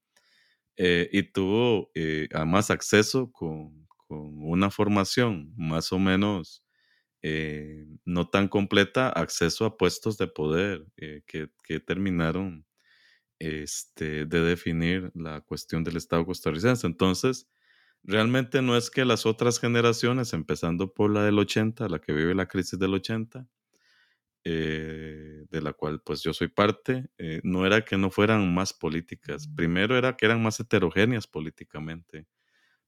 [0.77, 6.65] Eh, y tuvo eh, además acceso con, una formación más o menos
[7.21, 12.65] eh, no tan completa, acceso a puestos de poder que, que, terminaron
[13.39, 16.87] este, de definir la cuestión del Estado costarricense.
[16.87, 17.49] Entonces,
[18.03, 22.35] realmente no es que las otras generaciones, empezando por la del 80, la que vive
[22.35, 23.47] la crisis del 80,
[24.43, 28.73] eh, de la cual pues yo soy parte, eh, no era que no fueran más
[28.73, 32.27] políticas, primero era que eran más heterogéneas políticamente,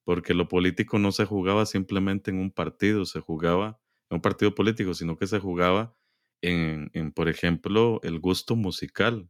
[0.03, 3.79] porque lo político no se jugaba simplemente en un partido, se jugaba
[4.09, 5.95] en un partido político, sino que se jugaba
[6.41, 9.29] en, por ejemplo, el gusto musical,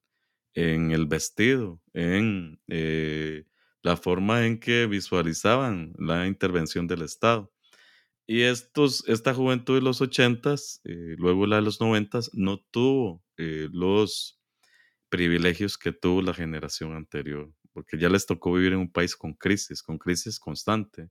[0.55, 3.45] en el vestido, en eh,
[3.84, 7.53] la forma en que visualizaban la intervención del Estado.
[8.26, 13.21] Y estos, esta juventud de los ochentas, eh, luego la de los noventas, no tuvo
[13.38, 14.39] eh, los
[15.09, 19.34] privilegios que tuvo la generación anterior, porque ya les tocó vivir en un país con
[19.34, 21.09] crisis, con crisis constante.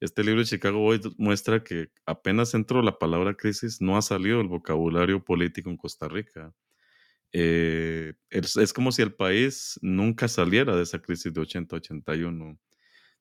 [0.00, 4.40] Este libro de Chicago Boys muestra que apenas entró la palabra crisis, no ha salido
[4.40, 6.54] el vocabulario político en Costa Rica.
[7.32, 12.58] Eh, es, es, como si el país nunca saliera de esa crisis de 80-81.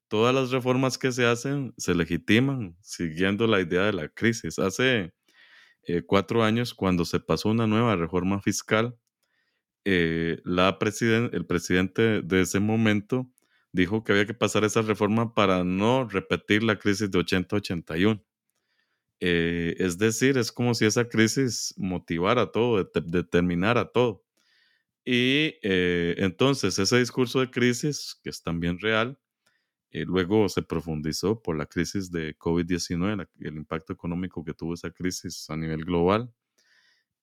[0.08, 4.60] Todas las reformas que se hacen se legitiman siguiendo la idea de la crisis.
[4.60, 5.14] Hace
[5.84, 8.98] eh, cuatro años, cuando se pasó una nueva reforma fiscal,
[9.86, 13.30] eh, la presiden el presidente de ese momento
[13.76, 18.24] dijo que había que pasar esa reforma para no repetir la crisis de 80-81.
[19.20, 24.24] Eh, es decir, es como si esa crisis motivara todo, determinara todo.
[25.06, 29.20] Y eh, entonces ese discurso de crisis, que es también real,
[30.02, 34.92] eh, luego se profundizó por la crisis de COVID-19, el impacto económico que tuvo esa
[34.92, 36.32] crisis a nivel global.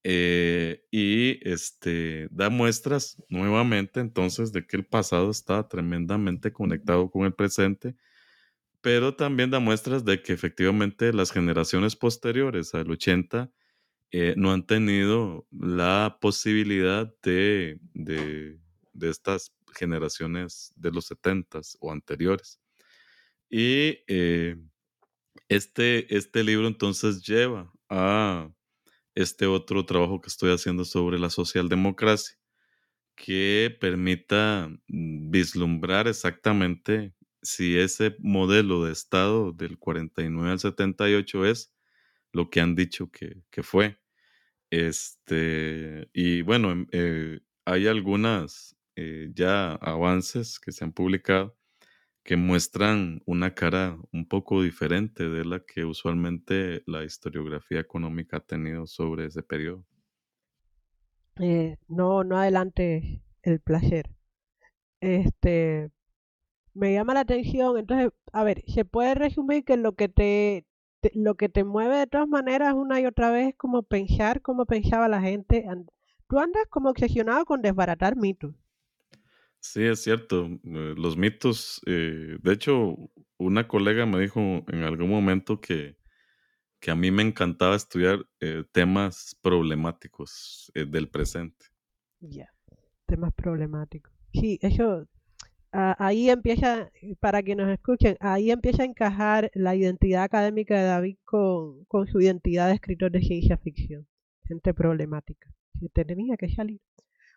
[0.04, 7.34] y este, da muestras nuevamente entonces de que el pasado está tremendamente conectado con el
[7.34, 7.94] presente
[8.82, 13.50] pero también da muestras de que efectivamente las generaciones posteriores al 80
[14.10, 18.58] eh, no han tenido la posibilidad de, de,
[19.00, 22.60] estas generaciones de los 70 o anteriores.
[23.55, 24.57] Y eh,
[25.48, 28.50] este, este libro entonces lleva a
[29.14, 32.38] este otro trabajo que estoy haciendo sobre la socialdemocracia,
[33.14, 41.74] que permita mm, vislumbrar exactamente si ese modelo de Estado del 49 al 78 es
[42.32, 43.98] lo que han dicho que, fue.
[44.70, 51.59] Este, y bueno, em, eh, hay algunas eh, ya avances que se han publicado
[52.22, 58.40] que muestran una cara un poco diferente de la que usualmente la historiografía económica ha
[58.40, 59.84] tenido sobre ese periodo.
[61.40, 64.10] Eh, no, no adelante el placer.
[65.00, 65.90] Este,
[66.74, 67.78] me llama la atención.
[67.78, 70.66] Entonces, a ver, se puede resumir que lo que te,
[71.14, 74.66] lo que te mueve de todas maneras una y otra vez es como pensar como
[74.66, 75.66] pensaba la gente.
[76.28, 78.54] Tú andas como obsesionado con desbaratar mitos.
[79.62, 80.46] Sí, es cierto.
[80.64, 82.96] Eh, los mitos, eh, de hecho,
[83.38, 85.96] una colega me dijo en algún momento que,
[86.80, 91.66] que a mí me encantaba estudiar eh, temas problemáticos del presente.
[92.18, 92.52] Ya,
[93.06, 94.12] temas problemáticos.
[94.32, 95.06] Sí, eso
[95.70, 96.90] ahí empieza,
[97.20, 102.08] para que nos escuchen, ahí empieza a encajar la identidad académica de David con, con
[102.08, 104.08] su identidad de escritor de ciencia ficción.
[104.44, 105.54] Gente problemática.
[105.94, 106.80] Que tenía que salir.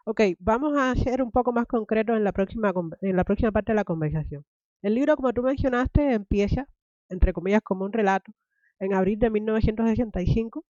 [0.07, 3.71] Ok, vamos a ser un poco más concretos en la próxima en la próxima parte
[3.71, 4.45] de la conversación.
[4.83, 6.67] El libro, como tú mencionaste, empieza,
[7.09, 8.31] entre comillas, como un relato,
[8.79, 10.63] en abril de 1965,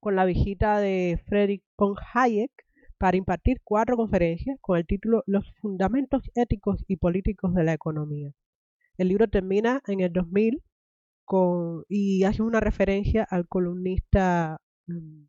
[0.00, 2.50] con la visita de Friedrich von Hayek
[2.98, 8.32] para impartir cuatro conferencias con el título Los fundamentos éticos y políticos de la economía.
[8.98, 10.60] El libro termina en el 2000
[11.24, 15.26] con, y hace una referencia al columnista mm,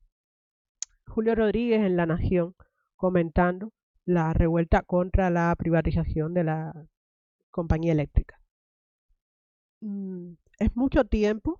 [1.05, 2.55] Julio Rodríguez en La Nación,
[3.01, 3.73] comentando
[4.05, 6.85] la revuelta contra la privatización de la
[7.49, 8.39] compañía eléctrica.
[9.81, 11.59] Mm, es mucho tiempo,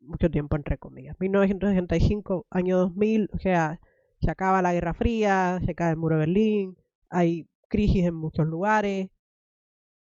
[0.00, 3.78] mucho tiempo entre comillas, 1965, año 2000, o sea,
[4.20, 6.76] se acaba la Guerra Fría, se cae el muro de Berlín,
[7.08, 9.10] hay crisis en muchos lugares,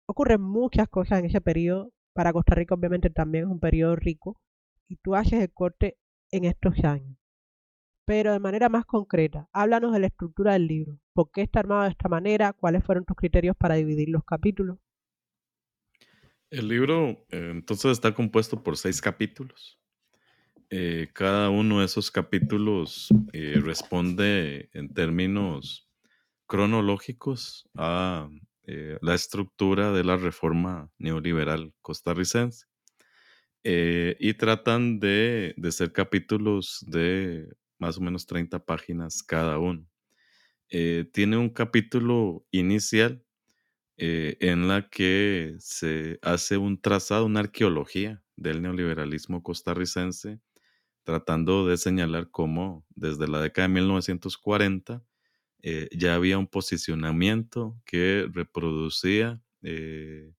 [0.06, 1.90] ocurren muchas cosas en ese periodo.
[2.12, 4.40] Para Costa Rica obviamente también es un periodo rico
[4.88, 5.98] y tú haces el corte
[6.30, 7.16] en estos años.
[8.06, 10.98] Pero de manera más concreta, háblanos de la estructura del libro.
[11.12, 12.52] ¿Por qué está armado de esta manera?
[12.52, 14.78] ¿Cuáles fueron tus criterios para dividir los capítulos?
[16.50, 19.80] El libro eh, entonces está compuesto por seis capítulos.
[20.70, 25.88] Eh, cada uno de esos capítulos eh, responde en términos
[26.46, 28.28] cronológicos a
[29.00, 32.66] la estructura de la reforma neoliberal costarricense.
[33.62, 37.48] y tratan de, ser capítulos de
[37.78, 39.86] más o menos 30 páginas cada uno.
[40.68, 43.24] tiene un capítulo inicial
[43.96, 50.40] en la que se hace un trazado, una arqueología del neoliberalismo costarricense
[51.06, 55.04] tratando de señalar cómo desde la década de 1940
[55.62, 60.32] eh, ya había un posicionamiento que reproducía eh,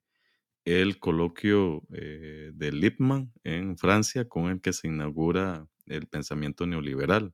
[0.65, 7.33] el coloquio eh, de Lippmann en Francia con el que se inaugura el pensamiento neoliberal.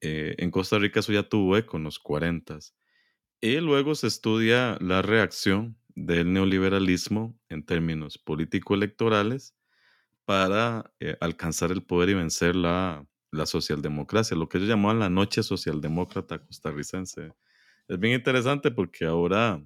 [0.00, 2.58] en Costa Rica eso ya tuvo eco en los 40
[3.40, 9.54] y luego se estudia la reacción del neoliberalismo en términos político-electorales
[10.24, 13.06] para eh, alcanzar el poder y vencer la,
[13.44, 17.32] socialdemocracia, lo que ellos llamaban la noche socialdemócrata costarricense.
[17.86, 19.62] Es bien interesante porque ahora,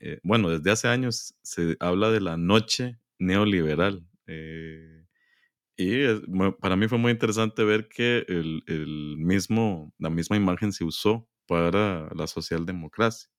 [0.00, 4.04] eh, bueno, desde hace años se habla de la noche neoliberal.
[5.78, 6.04] Y
[6.60, 11.28] para mí fue muy interesante ver que el, el mismo, la misma imagen se usó
[11.46, 13.30] para la socialdemocracia.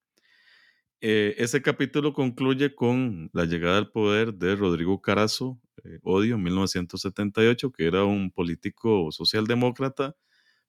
[1.01, 6.43] Eh, ese capítulo concluye con la llegada al poder de Rodrigo Carazo, eh, Odio, en
[6.43, 10.15] 1978, que era un político socialdemócrata,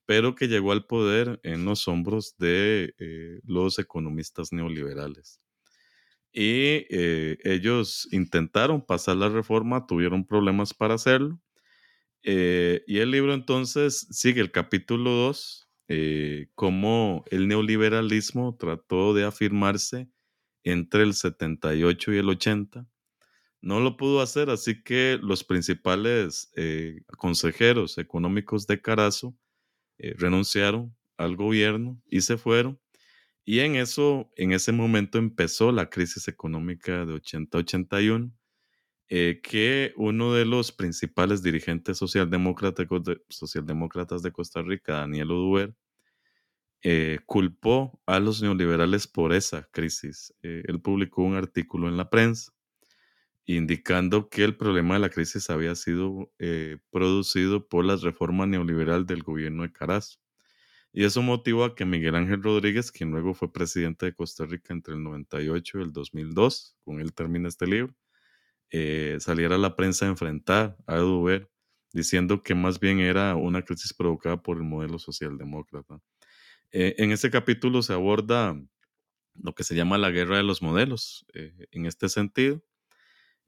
[0.07, 5.41] pero que llegó al poder en los hombros de eh, los economistas neoliberales.
[6.33, 11.41] Y ellos intentaron pasar la reforma, tuvieron problemas para hacerlo.
[12.23, 15.69] Y el libro entonces sigue el capítulo 2,
[16.55, 20.09] cómo el neoliberalismo trató de afirmarse
[20.65, 22.87] entre el 78 y el 80.
[23.63, 29.37] No lo pudo hacer, así que los principales eh, consejeros económicos de Carazo
[29.99, 32.81] eh, renunciaron al gobierno y se fueron.
[33.45, 38.33] Y en eso, en ese momento empezó la crisis económica de 80-81,
[39.11, 45.75] eh, que uno de los principales dirigentes socialdemócratas de, Costa Rica, Daniel Oduber,
[46.83, 50.33] eh, culpó a los neoliberales por esa crisis.
[50.43, 52.53] Eh, él publicó un artículo en la prensa
[53.57, 59.07] indicando que el problema de la crisis había sido eh, producido por la reforma neoliberal
[59.07, 60.19] del gobierno de Carazo.
[60.93, 64.75] Y eso motivó a que Miguel Ángel Rodríguez, quien luego fue presidente de Costa Rica
[64.75, 67.95] entre el 98 y el 2002, con él termina este libro,
[69.19, 71.51] saliera a la prensa a enfrentar a Eduber,
[71.93, 76.01] diciendo que más bien era una crisis provocada por el modelo socialdemócrata.
[76.73, 78.57] Eh, en este capítulo se aborda
[79.35, 82.63] lo que se llama la guerra de los modelos eh, en este sentido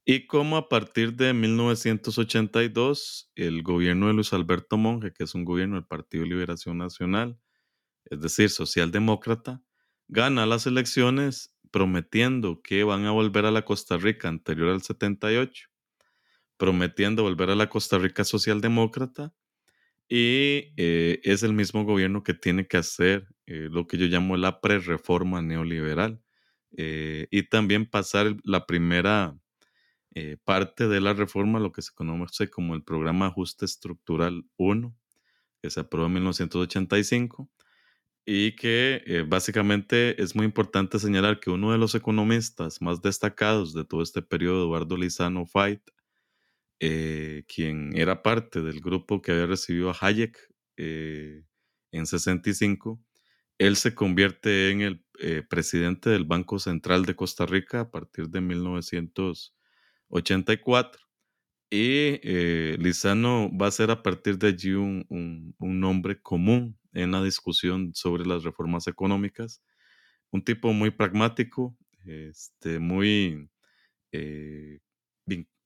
[0.04, 5.44] y cómo a partir de 1982 el gobierno de Luis Alberto Monge, que es un
[5.44, 7.38] gobierno del Partido Liberación Nacional,
[8.06, 9.62] es decir, socialdemócrata,
[10.08, 15.68] gana las elecciones prometiendo que van a volver a la Costa Rica anterior al 78,
[16.56, 19.34] prometiendo volver a la Costa Rica socialdemócrata
[20.08, 24.36] y eh, es el mismo gobierno que tiene que hacer eh, lo que yo llamo
[24.36, 26.22] la pre-reforma neoliberal
[26.76, 29.36] eh, y también pasar la primera
[30.44, 34.94] parte de la reforma, lo que se conoce como el programa Ajuste Estructural 1,
[35.62, 37.50] que se aprobó en 1985
[38.24, 43.84] y que básicamente es muy importante señalar que uno de los economistas más destacados de
[43.84, 45.82] todo este periodo, Eduardo Lizano Fait,
[46.84, 50.36] eh, quien era parte del grupo que había recibido a Hayek
[50.76, 51.44] eh,
[51.92, 53.00] en 65,
[53.58, 58.28] él se convierte en el eh, presidente del Banco Central de Costa Rica a partir
[58.30, 61.00] de 1984.
[61.70, 62.18] Y
[62.78, 67.94] Lizano va a ser a partir de allí un, un, nombre común en la discusión
[67.94, 69.62] sobre las reformas económicas.
[70.30, 73.48] Un tipo muy pragmático, este, muy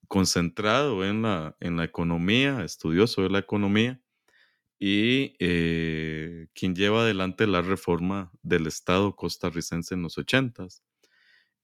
[0.08, 4.00] concentrado en la, en la economía, estudioso de la economía,
[4.78, 10.82] y eh, quien lleva adelante la reforma del Estado costarricense en los ochentas.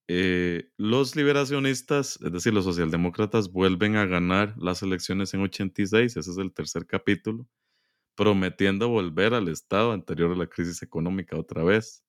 [0.08, 6.30] Eh, los liberacionistas, es decir, los socialdemócratas, vuelven a ganar las elecciones en 86, ese
[6.30, 7.46] es el tercer capítulo,
[8.14, 12.04] prometiendo volver al estado anterior a la crisis económica otra vez.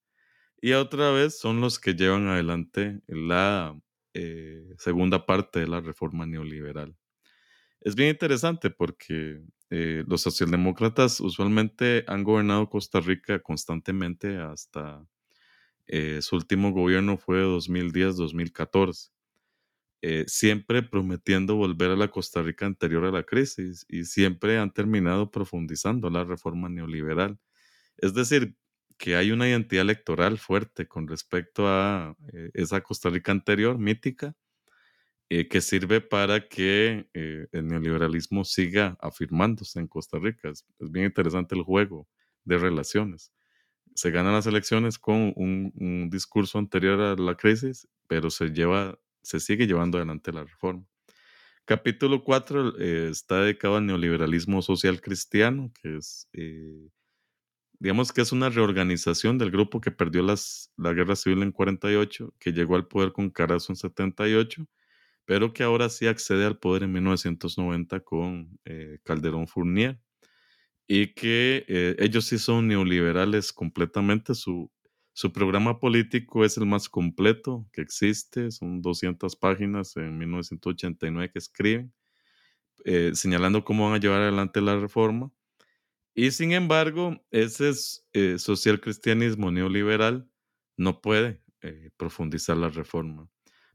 [0.60, 3.78] Y otra vez son los que llevan adelante la
[4.14, 6.96] eh, segunda parte de la reforma neoliberal.
[7.80, 15.06] Es bien interesante porque eh, los socialdemócratas usualmente han gobernado Costa Rica constantemente hasta
[15.86, 19.10] eh, su último gobierno fue 2010-2014,
[20.26, 25.30] siempre prometiendo volver a la Costa Rica anterior a la crisis y siempre han terminado
[25.30, 27.38] profundizando la reforma neoliberal.
[27.96, 28.56] Es decir,
[28.98, 34.34] que hay una identidad electoral fuerte con respecto a eh, esa Costa Rica anterior, mítica,
[35.30, 40.50] eh, que sirve para que eh, el neoliberalismo siga afirmándose en Costa Rica.
[40.50, 42.08] Es, bien interesante el juego
[42.44, 43.32] de relaciones.
[43.94, 49.40] Se ganan las elecciones con un, discurso anterior a la crisis, pero se, lleva, se
[49.40, 50.84] sigue llevando adelante la reforma.
[51.64, 56.28] Capítulo 4 está dedicado al neoliberalismo social cristiano, que es
[57.84, 62.34] digamos que es una reorganización del grupo que perdió las, la guerra civil en 48,
[62.38, 64.66] que llegó al poder con Carazo en 78,
[65.26, 69.98] pero que ahora sí accede al poder en 1990 con eh, Calderón Fournier,
[70.86, 74.34] y que eh, ellos sí son neoliberales completamente.
[74.34, 74.70] Su,
[75.14, 81.40] su programa político es el más completo que existe, son 200 páginas en 1989 que
[81.40, 81.94] escriben,
[82.84, 85.32] eh, señalando cómo van a llevar adelante la reforma
[86.14, 87.72] y sin embargo, ese
[88.12, 90.30] eh, social cristianismo neoliberal
[90.76, 93.28] no puede eh, profundizar la reforma,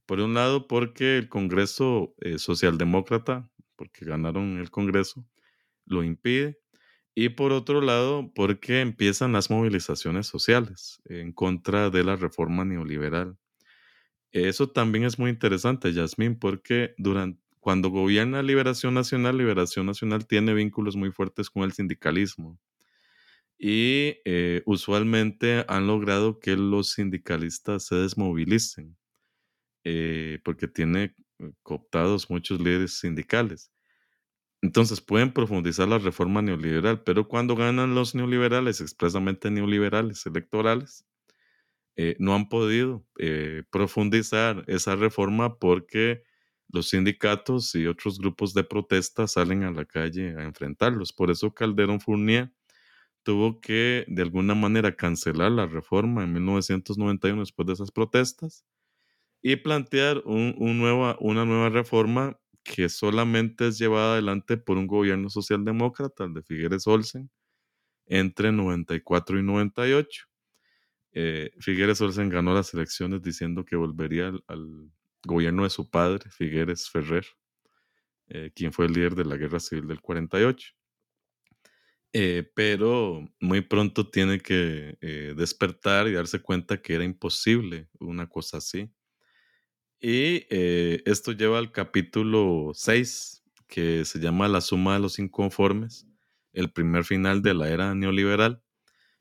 [0.06, 5.26] Por un lado, porque el Congreso eh, socialdemócrata, porque ganaron el Congreso,
[5.86, 6.60] lo impide.
[7.16, 13.38] Y por otro lado, porque empiezan las movilizaciones sociales en contra de la reforma neoliberal.
[14.32, 20.54] Eso también es muy interesante, Yasmín, porque durante, cuando gobierna Liberación Nacional, Liberación Nacional tiene
[20.54, 22.60] vínculos muy fuertes con el sindicalismo.
[23.58, 28.98] Y eh, usualmente han logrado que los sindicalistas se desmovilicen,
[29.84, 33.72] eh, porque tiene eh, cooptados muchos líderes sindicales.
[34.62, 41.06] Entonces pueden profundizar la reforma neoliberal, pero cuando ganan los neoliberales, expresamente neoliberales electorales,
[41.96, 46.24] eh, no han podido eh, profundizar esa reforma porque
[46.70, 51.14] los sindicatos y otros grupos de protesta salen a la calle a enfrentarlos.
[51.14, 52.52] Por eso Calderón Fournier
[53.24, 58.66] tuvo que de alguna manera cancelar la reforma en 1991 después de esas protestas
[59.42, 60.56] y plantear un,
[61.20, 62.40] una nueva reforma
[62.70, 67.32] que solamente es llevada adelante por un gobierno socialdemócrata, el de Figueres Olsen,
[68.06, 70.26] entre 94 y 98.
[71.14, 74.92] Eh, Figueres Olsen ganó las elecciones diciendo que volvería al,
[75.26, 77.26] gobierno de su padre, Figueres Ferrer,
[78.28, 80.70] eh, quien fue el líder de la guerra civil del 48.
[82.14, 84.96] Eh, pero muy pronto tiene que
[85.36, 88.90] despertar y darse cuenta que era imposible una cosa así.
[90.02, 96.08] Y esto lleva al capítulo 6, que se llama La suma de los inconformes,
[96.54, 98.62] el primer final de la era neoliberal,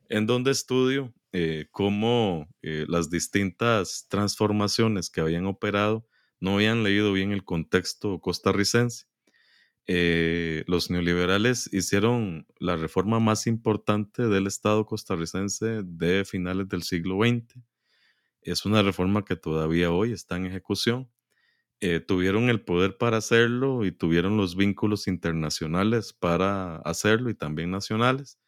[0.09, 6.07] en donde estudio eh, cómo eh, las distintas transformaciones que habían operado
[6.41, 9.05] no habían leído bien el contexto costarricense.
[9.87, 17.19] Eh, los neoliberales hicieron la reforma más importante del Estado costarricense de finales del siglo
[17.19, 17.61] XX.
[18.43, 21.11] Es una reforma que todavía hoy está en ejecución.
[22.07, 28.39] tuvieron el poder para hacerlo y tuvieron los vínculos internacionales para hacerlo y también nacionales.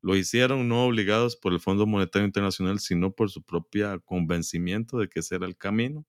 [0.00, 5.08] Lo hicieron no obligados por el Fondo Monetario Internacional, sino por su propio convencimiento de
[5.08, 6.06] que ese era el camino.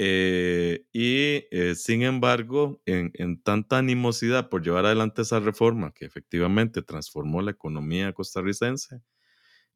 [0.00, 6.82] Eh, y eh, sin embargo, en, tanta animosidad por llevar adelante esa reforma que efectivamente
[6.82, 9.00] transformó la economía costarricense,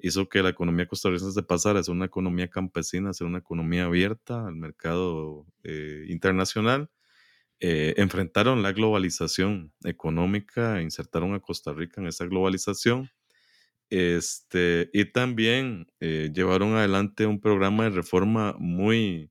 [0.02, 3.84] hizo que la economía costarricense pasara a ser una economía campesina, a ser una economía
[3.84, 6.90] abierta al mercado eh, internacional.
[7.60, 13.10] enfrentaron la globalización económica, insertaron a Costa Rica en esa globalización
[13.92, 19.30] este, y también eh, llevaron adelante un programa de reforma muy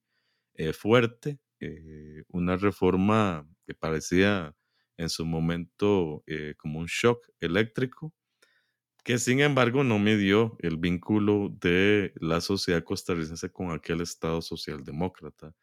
[0.53, 4.55] eh, fuerte, eh, una reforma que parecía
[4.97, 6.23] en su momento
[6.59, 8.13] como un shock eléctrico,
[9.03, 15.55] que sin embargo no midió el vínculo de la sociedad costarricense con aquel Estado socialdemócrata,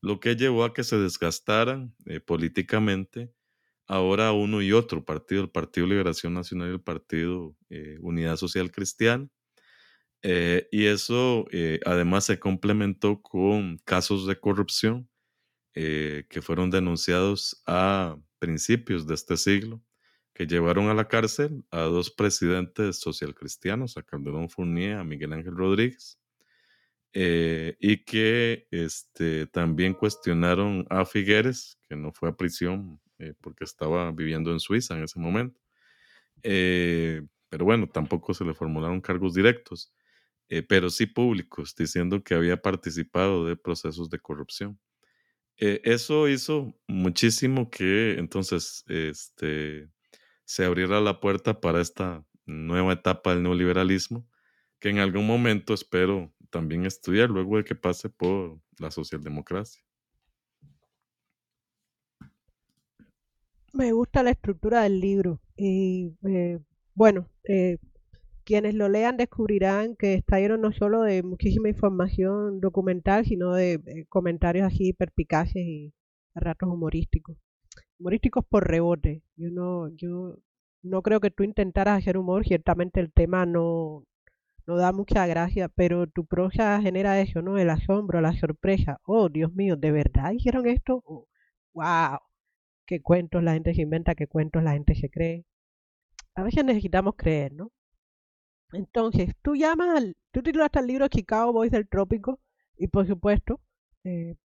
[0.00, 1.94] lo que llevó a que se desgastaran
[2.26, 3.32] políticamente
[3.86, 8.70] ahora uno y otro partido, el Partido Liberación Nacional y el Partido eh, Unidad Social
[8.70, 9.28] Cristiana.
[10.22, 15.08] Eh, y eso eh, además se complementó con casos de corrupción
[15.76, 19.82] que fueron denunciados a principios de este siglo,
[20.34, 25.56] que llevaron a la cárcel a dos presidentes socialcristianos, a Calderón Fournier, a Miguel Ángel
[25.56, 26.18] Rodríguez,
[27.14, 34.10] y que este, también cuestionaron a Figueres, que no fue a prisión eh, porque estaba
[34.10, 35.60] viviendo en Suiza en ese momento.
[36.42, 39.92] Eh, pero bueno, tampoco se le formularon cargos directos,
[40.48, 44.78] eh, pero sí públicos, diciendo que había participado de procesos de corrupción.
[45.56, 49.88] eso hizo muchísimo que entonces este,
[50.44, 54.26] se abriera la puerta para esta nueva etapa del neoliberalismo,
[54.78, 59.82] que en algún momento espero también estudiar luego de que pase por la socialdemocracia.
[63.72, 66.60] Me gusta la estructura del libro y eh,
[66.94, 67.78] bueno, eh,
[68.44, 74.06] quienes lo lean descubrirán que está lleno no solo de muchísima información documental, sino de,
[74.08, 75.92] comentarios así perpicaces y
[76.34, 77.36] ratos humorísticos.
[77.98, 79.22] Humorísticos por rebote.
[79.36, 80.36] Yo no, yo
[80.82, 84.04] no creo que tú intentaras hacer humor, ciertamente el tema no,
[84.66, 87.58] no da mucha gracia, pero tu prosa genera eso, ¿no?
[87.58, 89.00] El asombro, la sorpresa.
[89.04, 91.02] Oh, Dios mío, ¿de verdad hicieron esto?
[91.74, 92.18] wow
[92.86, 95.44] qué cuentos la gente se inventa, qué cuentos la gente se cree.
[96.34, 97.72] A veces necesitamos creer, ¿no?
[98.72, 102.40] Entonces, tú llamas al, tú titulaste el libro Chicago Boys del Trópico
[102.76, 103.60] y por supuesto,
[104.04, 104.36] eh,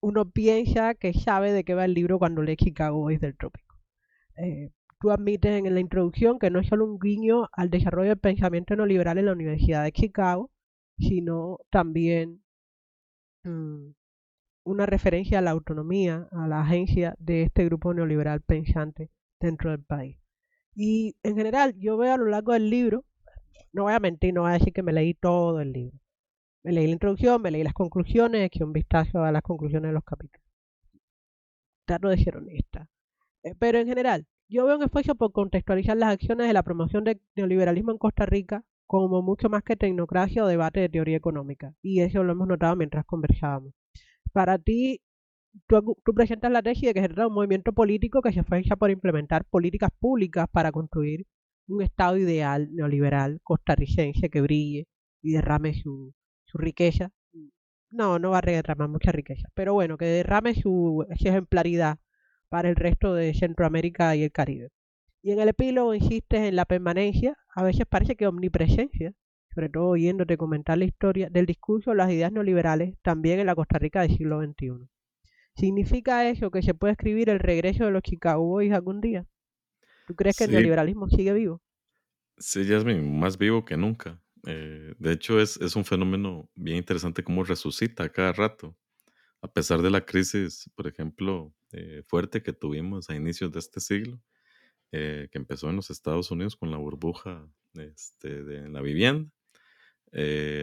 [0.00, 3.76] uno piensa que sabe de qué va el libro cuando lee Chicago Boys del Trópico.
[4.36, 4.70] Eh,
[5.00, 8.76] tú admites en la introducción que no es solo un guiño al desarrollo del pensamiento
[8.76, 10.50] neoliberal en la Universidad de Chicago,
[10.98, 12.42] sino también
[13.44, 13.90] mm,
[14.64, 19.82] una referencia a la autonomía, a la agencia de este grupo neoliberal pensante dentro del
[19.82, 20.18] país.
[20.74, 23.04] Y en general, yo veo a lo largo del libro,
[23.72, 25.98] no voy a mentir, no voy a decir que me leí todo el libro.
[26.64, 29.94] Me leí la introducción, me leí las conclusiones, eché un vistazo a las conclusiones de
[29.94, 30.46] los capítulos.
[31.86, 32.88] Trato de ser honesta.
[33.42, 37.04] Eh, pero en general, yo veo un esfuerzo por contextualizar las acciones de la promoción
[37.04, 41.74] del neoliberalismo en Costa Rica como mucho más que tecnocracia o debate de teoría económica.
[41.82, 43.74] Y eso lo hemos notado mientras conversábamos.
[44.32, 45.02] Para ti,
[45.66, 48.90] tú, presentas la tesis de que se trata un movimiento político que se esfuerza por
[48.90, 51.26] implementar políticas públicas para construir
[51.68, 54.88] un Estado ideal neoliberal costarricense que brille
[55.22, 56.14] y derrame su,
[56.48, 57.10] su riqueza.
[57.90, 61.98] No, no va a derramar mucha riqueza, pero bueno, que derrame su ejemplaridad
[62.48, 64.70] para el resto de Centroamérica y el Caribe.
[65.22, 69.12] Y en el epílogo insistes en la permanencia, a veces parece que omnipresencia,
[69.54, 73.54] sobre todo oyéndote comentar la historia del discurso de las ideas neoliberales también en la
[73.54, 74.88] Costa Rica del siglo XXI.
[75.56, 79.26] ¿Significa eso que se puede escribir el regreso de los Chicago Boys algún día?
[80.06, 81.60] ¿Tú crees que el neoliberalismo sigue vivo?
[82.38, 84.20] Sí, Jasmine, más vivo que nunca.
[84.46, 88.76] Eh, de hecho, es, es, un fenómeno bien interesante cómo resucita cada rato.
[89.42, 93.80] A pesar de la crisis, por ejemplo, eh, fuerte que tuvimos a inicios de este
[93.80, 94.20] siglo,
[94.92, 99.30] eh, que empezó en los Estados Unidos con la burbuja este, de la vivienda.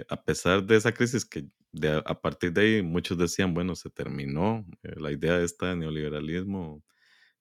[0.09, 1.47] A pesar de esa crisis que
[2.05, 6.83] a partir de ahí muchos decían, bueno, se terminó la idea de este neoliberalismo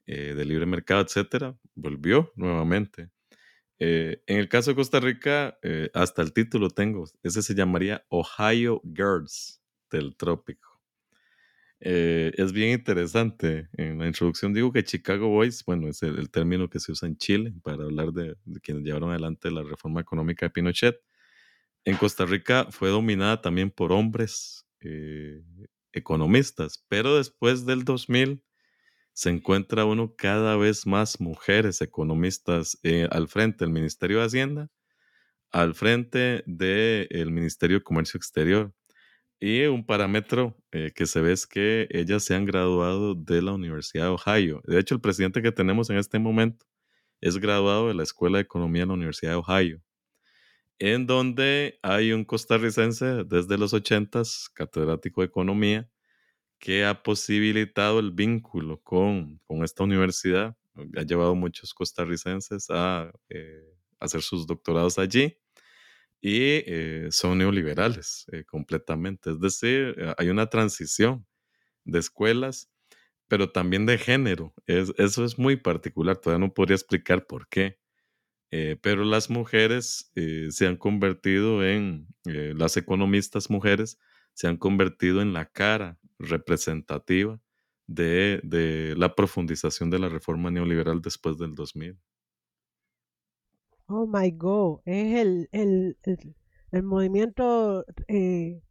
[0.06, 3.10] de libre mercado, etcétera, volvió nuevamente.
[3.78, 5.58] En el caso de Costa Rica,
[5.92, 9.60] hasta el título tengo, ese se llamaría Ohio Girls
[9.90, 10.74] del trópico.
[11.86, 13.68] Eh, es bien interesante.
[13.76, 17.18] En la introducción digo que Chicago Boys, bueno, es el, término que se usa en
[17.18, 20.98] Chile para hablar de, quienes llevaron adelante la reforma económica de Pinochet.
[21.84, 25.42] En Costa Rica fue dominada también por hombres eh,
[25.92, 28.42] economistas, pero después del 2000
[29.14, 34.68] se encuentra uno cada vez más mujeres economistas eh, al frente del Ministerio de Hacienda,
[35.52, 38.74] al frente del Ministerio de Comercio Exterior
[39.38, 43.52] y un parámetro eh, que se ve es que ellas se han graduado de la
[43.52, 44.62] Universidad de Ohio.
[44.64, 46.66] De hecho, el presidente que tenemos en este momento
[47.20, 49.82] es graduado de la Escuela de Economía de la Universidad de Ohio,
[50.78, 54.22] en donde hay un costarricense desde los 80
[54.54, 55.88] catedrático de Economía,
[56.64, 60.56] que ha posibilitado el vínculo con, con esta universidad.
[60.96, 65.36] Ha llevado muchos costarricenses a eh, hacer sus doctorados allí
[66.22, 69.32] y eh, son neoliberales eh, completamente.
[69.32, 71.26] Es decir, hay una transición
[71.84, 72.70] de escuelas,
[73.28, 74.54] pero también de género.
[74.66, 77.78] eso es muy particular, todavía no podría explicar por qué.
[78.80, 80.12] pero las mujeres
[80.50, 83.98] se han convertido en, las economistas mujeres
[84.32, 87.40] se han convertido en la cara representativa
[87.86, 91.98] de, de la profundización de la reforma neoliberal después del 2000.
[93.86, 95.98] Oh my God, es el, el,
[96.72, 98.62] el, movimiento eh,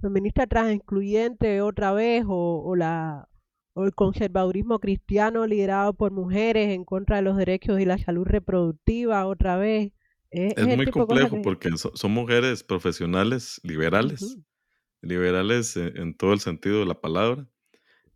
[0.00, 3.28] feminista transincluyente otra vez o, la,
[3.74, 8.24] o el conservadurismo cristiano liderado por mujeres en contra de los derechos y la salud
[8.24, 9.92] reproductiva otra vez.
[10.30, 14.38] Es, muy complejo porque son, mujeres profesionales liberales,
[15.02, 17.46] liberales en, todo el sentido de la palabra,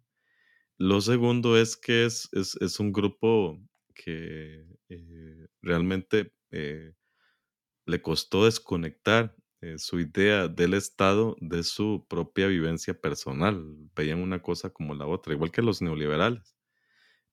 [0.79, 3.61] Lo segundo es que es, es, un grupo
[3.93, 12.93] que eh, realmente le costó desconectar eh, su idea del Estado de su propia vivencia
[12.99, 13.65] personal.
[13.95, 16.55] Veían una cosa como la otra, igual que los neoliberales.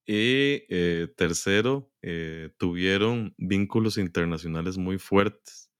[0.06, 5.70] Y eh, tercero, eh, tuvieron vínculos internacionales muy fuertes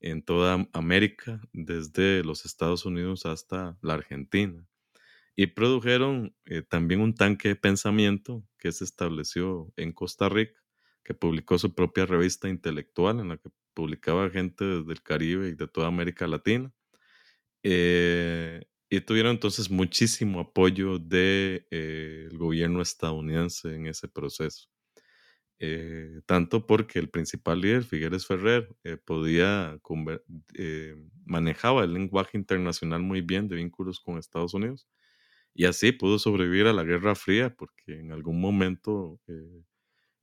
[0.00, 4.66] en toda América, desde los Estados Unidos hasta la Argentina.
[5.36, 6.34] Y produjeron
[6.68, 10.60] también un tanque de pensamiento que se estableció en Costa Rica,
[11.04, 15.54] que publicó su propia revista intelectual en la que publicaba gente desde el Caribe y
[15.54, 16.72] de toda América Latina.
[17.62, 18.60] Eh,
[18.90, 24.68] y tuvieron entonces muchísimo apoyo del de, eh, gobierno estadounidense en ese proceso.
[25.60, 28.68] Eh, tanto porque el principal líder, Figueres Ferrer,
[29.04, 29.78] podía
[31.24, 34.88] manejaba el lenguaje internacional muy bien de vínculos con Estados Unidos
[35.54, 39.20] y así pudo sobrevivir a la Guerra Fría porque en algún momento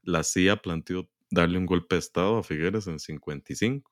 [0.02, 3.92] la CIA planteó darle un golpe de Estado a Figueres en 55,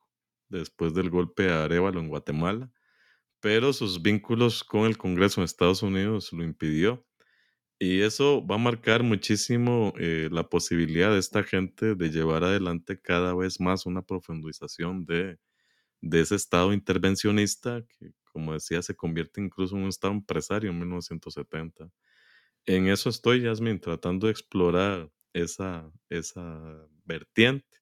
[0.49, 2.71] después del golpe a Arevalo en Guatemala,
[3.41, 7.05] pero sus vínculos con el Congreso en Estados Unidos lo impidió.
[7.79, 13.01] Y eso va a marcar muchísimo eh, la posibilidad de esta gente de llevar adelante
[13.01, 15.37] cada vez más una profundización de,
[16.01, 20.79] de ese Estado intervencionista que, como decía, se convierte incluso en un Estado empresario en
[20.79, 21.89] 1970.
[22.65, 27.79] En eso estoy, Yasmin, tratando de explorar esa, esa vertiente.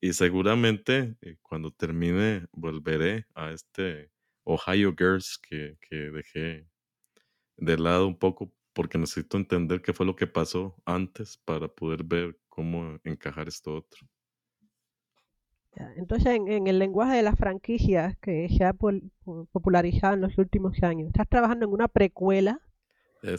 [0.00, 4.10] Y seguramente eh, cuando termine volveré a este
[4.44, 6.68] Ohio Girls que, que dejé
[7.56, 12.04] de lado un poco porque necesito entender qué fue lo que pasó antes para poder
[12.04, 14.06] ver cómo encajar esto otro.
[15.96, 21.08] Entonces, en, el lenguaje de las franquicias que se ha popularizado en los últimos años,
[21.08, 22.60] estás trabajando en una precuela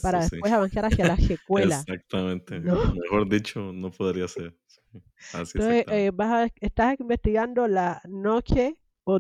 [0.02, 1.80] para después avanzar hacia la secuela.
[1.80, 2.60] Exactamente.
[3.04, 4.56] Mejor dicho, no podría ser.
[5.34, 9.20] Así Entonces, eh, vas estás investigando la noche o,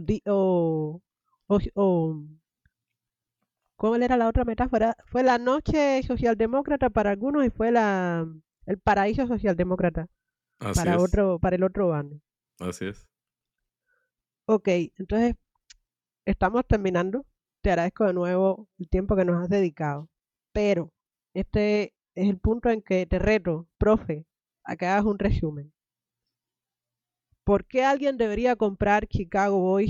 [1.48, 2.24] o, o,
[3.76, 4.96] ¿cómo era la otra metáfora?
[5.06, 8.28] Fue la noche socialdemócrata para algunos y fue la
[8.66, 10.08] el paraíso socialdemócrata
[10.76, 12.20] para otro para el otro bando.
[12.60, 13.08] Así es.
[14.46, 15.36] Ok, entonces
[16.26, 17.26] estamos terminando.
[17.62, 20.10] Te agradezco de nuevo el tiempo que nos has dedicado.
[20.62, 20.92] Pero
[21.34, 24.26] este es el punto en que te reto, profe,
[24.66, 25.72] a que hagas un resumen.
[27.46, 29.90] ¿Por qué alguien debería comprar Chicago Boys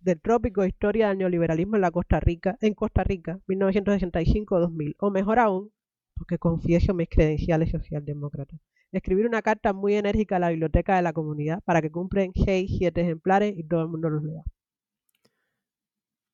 [0.00, 4.94] del trópico de historia del neoliberalismo en la Costa Rica, en Costa Rica, 1965-2000?
[5.00, 5.70] O mejor aún,
[6.14, 8.58] porque confieso mis credenciales socialdemócratas.
[8.92, 12.70] Escribir una carta muy enérgica a la biblioteca de la comunidad para que cumplen 6,
[12.78, 14.42] 7 ejemplares y todo el mundo los lea.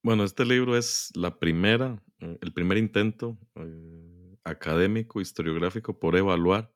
[0.05, 2.01] Bueno, este libro es la primera,
[2.41, 6.73] el primer intento eh, académico, historiográfico por evaluar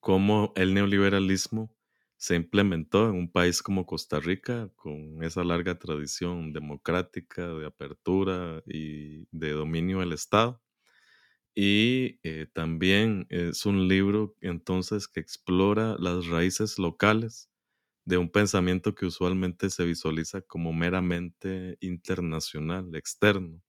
[0.00, 1.74] cómo el neoliberalismo
[2.16, 8.62] se implementó en un país como Costa Rica, con esa larga tradición democrática, de apertura
[8.66, 10.62] y de dominio del Estado.
[11.54, 17.50] Y eh, también es un libro entonces que explora las raíces locales
[18.06, 23.62] de un pensamiento que usualmente se visualiza como meramente internacional, externo.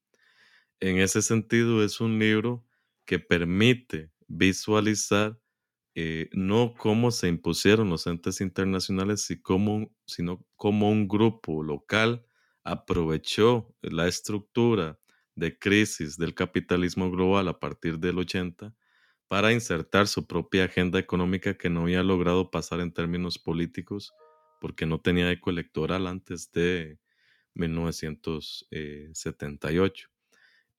[0.80, 2.65] En ese sentido, es un libro
[3.05, 5.39] que permite visualizar
[5.95, 9.26] eh, no cómo se impusieron los entes internacionales,
[10.05, 12.26] sino cómo un grupo local
[12.63, 14.99] aprovechó la estructura
[15.36, 18.76] de crisis del capitalismo global a partir del 80
[19.28, 24.13] para insertar su propia agenda económica que no había logrado pasar en términos políticos
[24.59, 26.99] porque no tenía eco electoral antes de
[27.53, 30.14] 1978.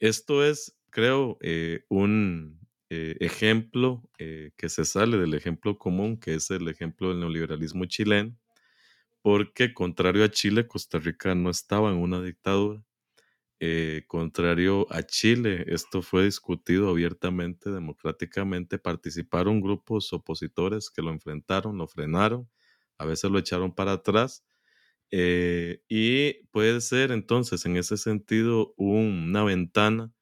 [0.00, 6.34] Esto es, creo, eh, un eh, ejemplo eh, que se sale del ejemplo común, que
[6.34, 8.36] es el ejemplo del neoliberalismo chileno,
[9.22, 12.82] porque contrario a Chile, Costa Rica no estaba en una dictadura.
[14.06, 21.86] contrario a Chile, esto fue discutido abiertamente, democráticamente, participaron grupos opositores que lo enfrentaron, lo
[21.88, 22.48] frenaron,
[22.98, 24.44] a veces lo echaron para atrás.
[25.12, 30.12] Eh, y puede ser entonces en ese sentido una ventana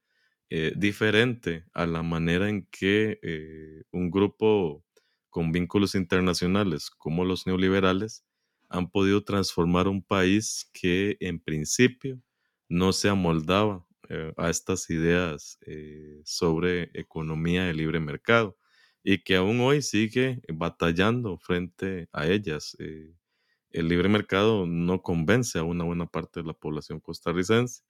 [0.50, 4.84] eh, diferente a la manera en que eh, un grupo
[5.30, 8.24] con vínculos internacionales como los neoliberales
[8.68, 12.20] han podido transformar un país que en principio
[12.68, 13.86] no se amoldaba
[14.36, 15.58] a estas ideas
[16.24, 18.56] sobre economía de libre mercado
[19.02, 22.76] y que aún hoy sigue batallando frente a ellas.
[23.74, 27.82] El libre mercado no convence a una buena parte de la población costarricense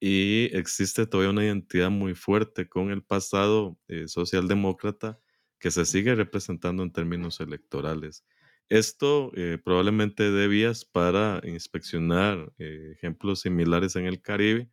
[0.00, 5.18] y existe todavía una identidad muy fuerte con el pasado eh, socialdemócrata
[5.58, 8.24] que se sigue representando en términos electorales.
[8.68, 14.70] Esto eh, probablemente dé vías para inspeccionar eh, ejemplos similares en el Caribe,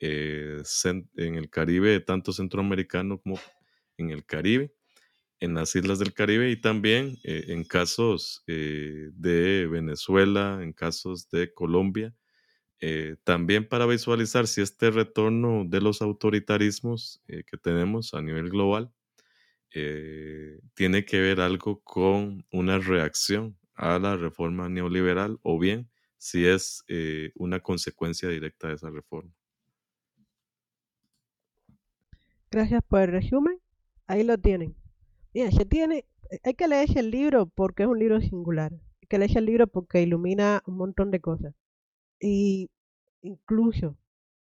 [0.00, 3.38] en el Caribe tanto centroamericano como
[3.96, 4.72] en el Caribe,
[5.40, 12.14] en las islas del Caribe y también en casos de Venezuela, en casos de Colombia,
[13.24, 18.92] también para visualizar si este retorno de los autoritarismos que tenemos a nivel global
[19.74, 26.46] eh, tiene que ver algo con una reacción a la reforma neoliberal o bien si
[26.46, 29.32] es eh, una consecuencia directa de esa reforma.
[32.50, 33.60] Gracias por el resumen.
[34.06, 34.74] Ahí lo tienen.
[35.68, 36.04] Tiene,
[36.42, 38.72] hay que leerse el libro porque es un libro singular.
[38.72, 41.54] Hay que leerse el libro porque ilumina un montón de cosas.
[42.20, 42.70] Y
[43.22, 43.96] incluso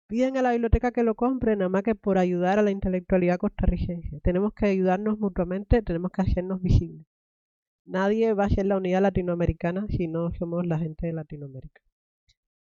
[0.08, 3.38] piden a la biblioteca que lo compre nada más que por ayudar a la intelectualidad
[3.38, 4.22] costarricense.
[4.22, 7.06] Tenemos que ayudarnos mutuamente, tenemos que hacernos visibles.
[7.86, 11.82] Nadie va a ser la unidad latinoamericana si no somos la gente de Latinoamérica.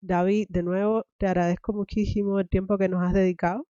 [0.00, 3.66] David, de nuevo te agradezco muchísimo el tiempo que nos has dedicado.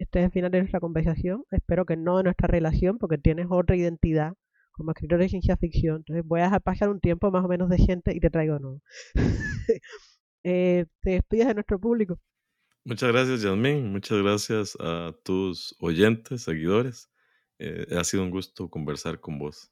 [0.00, 1.44] Este es el final de nuestra conversación.
[1.50, 4.32] Espero que no de nuestra relación, porque tienes otra identidad
[4.72, 5.96] como escritor de ciencia ficción.
[5.96, 8.80] Entonces voy a dejar pasar un tiempo más o menos decente y te traigo nuevo.
[10.42, 12.18] eh, te despides de nuestro público.
[12.82, 13.92] Muchas gracias, Yasmin.
[13.92, 17.10] Muchas gracias a tus oyentes, seguidores.
[17.58, 19.70] Eh, ha sido un gusto conversar con vos.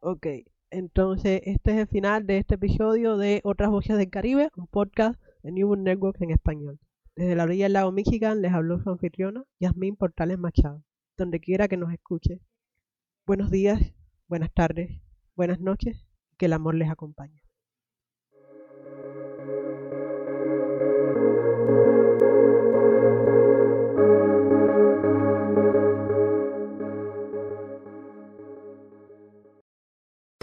[0.00, 0.26] Ok,
[0.68, 5.18] entonces este es el final de este episodio de Otras Voces del Caribe, un podcast
[5.42, 6.78] de New Network en español.
[7.16, 10.82] Desde la orilla del lago Michigan les habló su anfitriona, Yasmin Portales Machado,
[11.16, 12.40] donde quiera que nos escuche.
[13.24, 13.80] Buenos días,
[14.26, 15.00] buenas tardes,
[15.36, 17.43] buenas noches, que el amor les acompañe.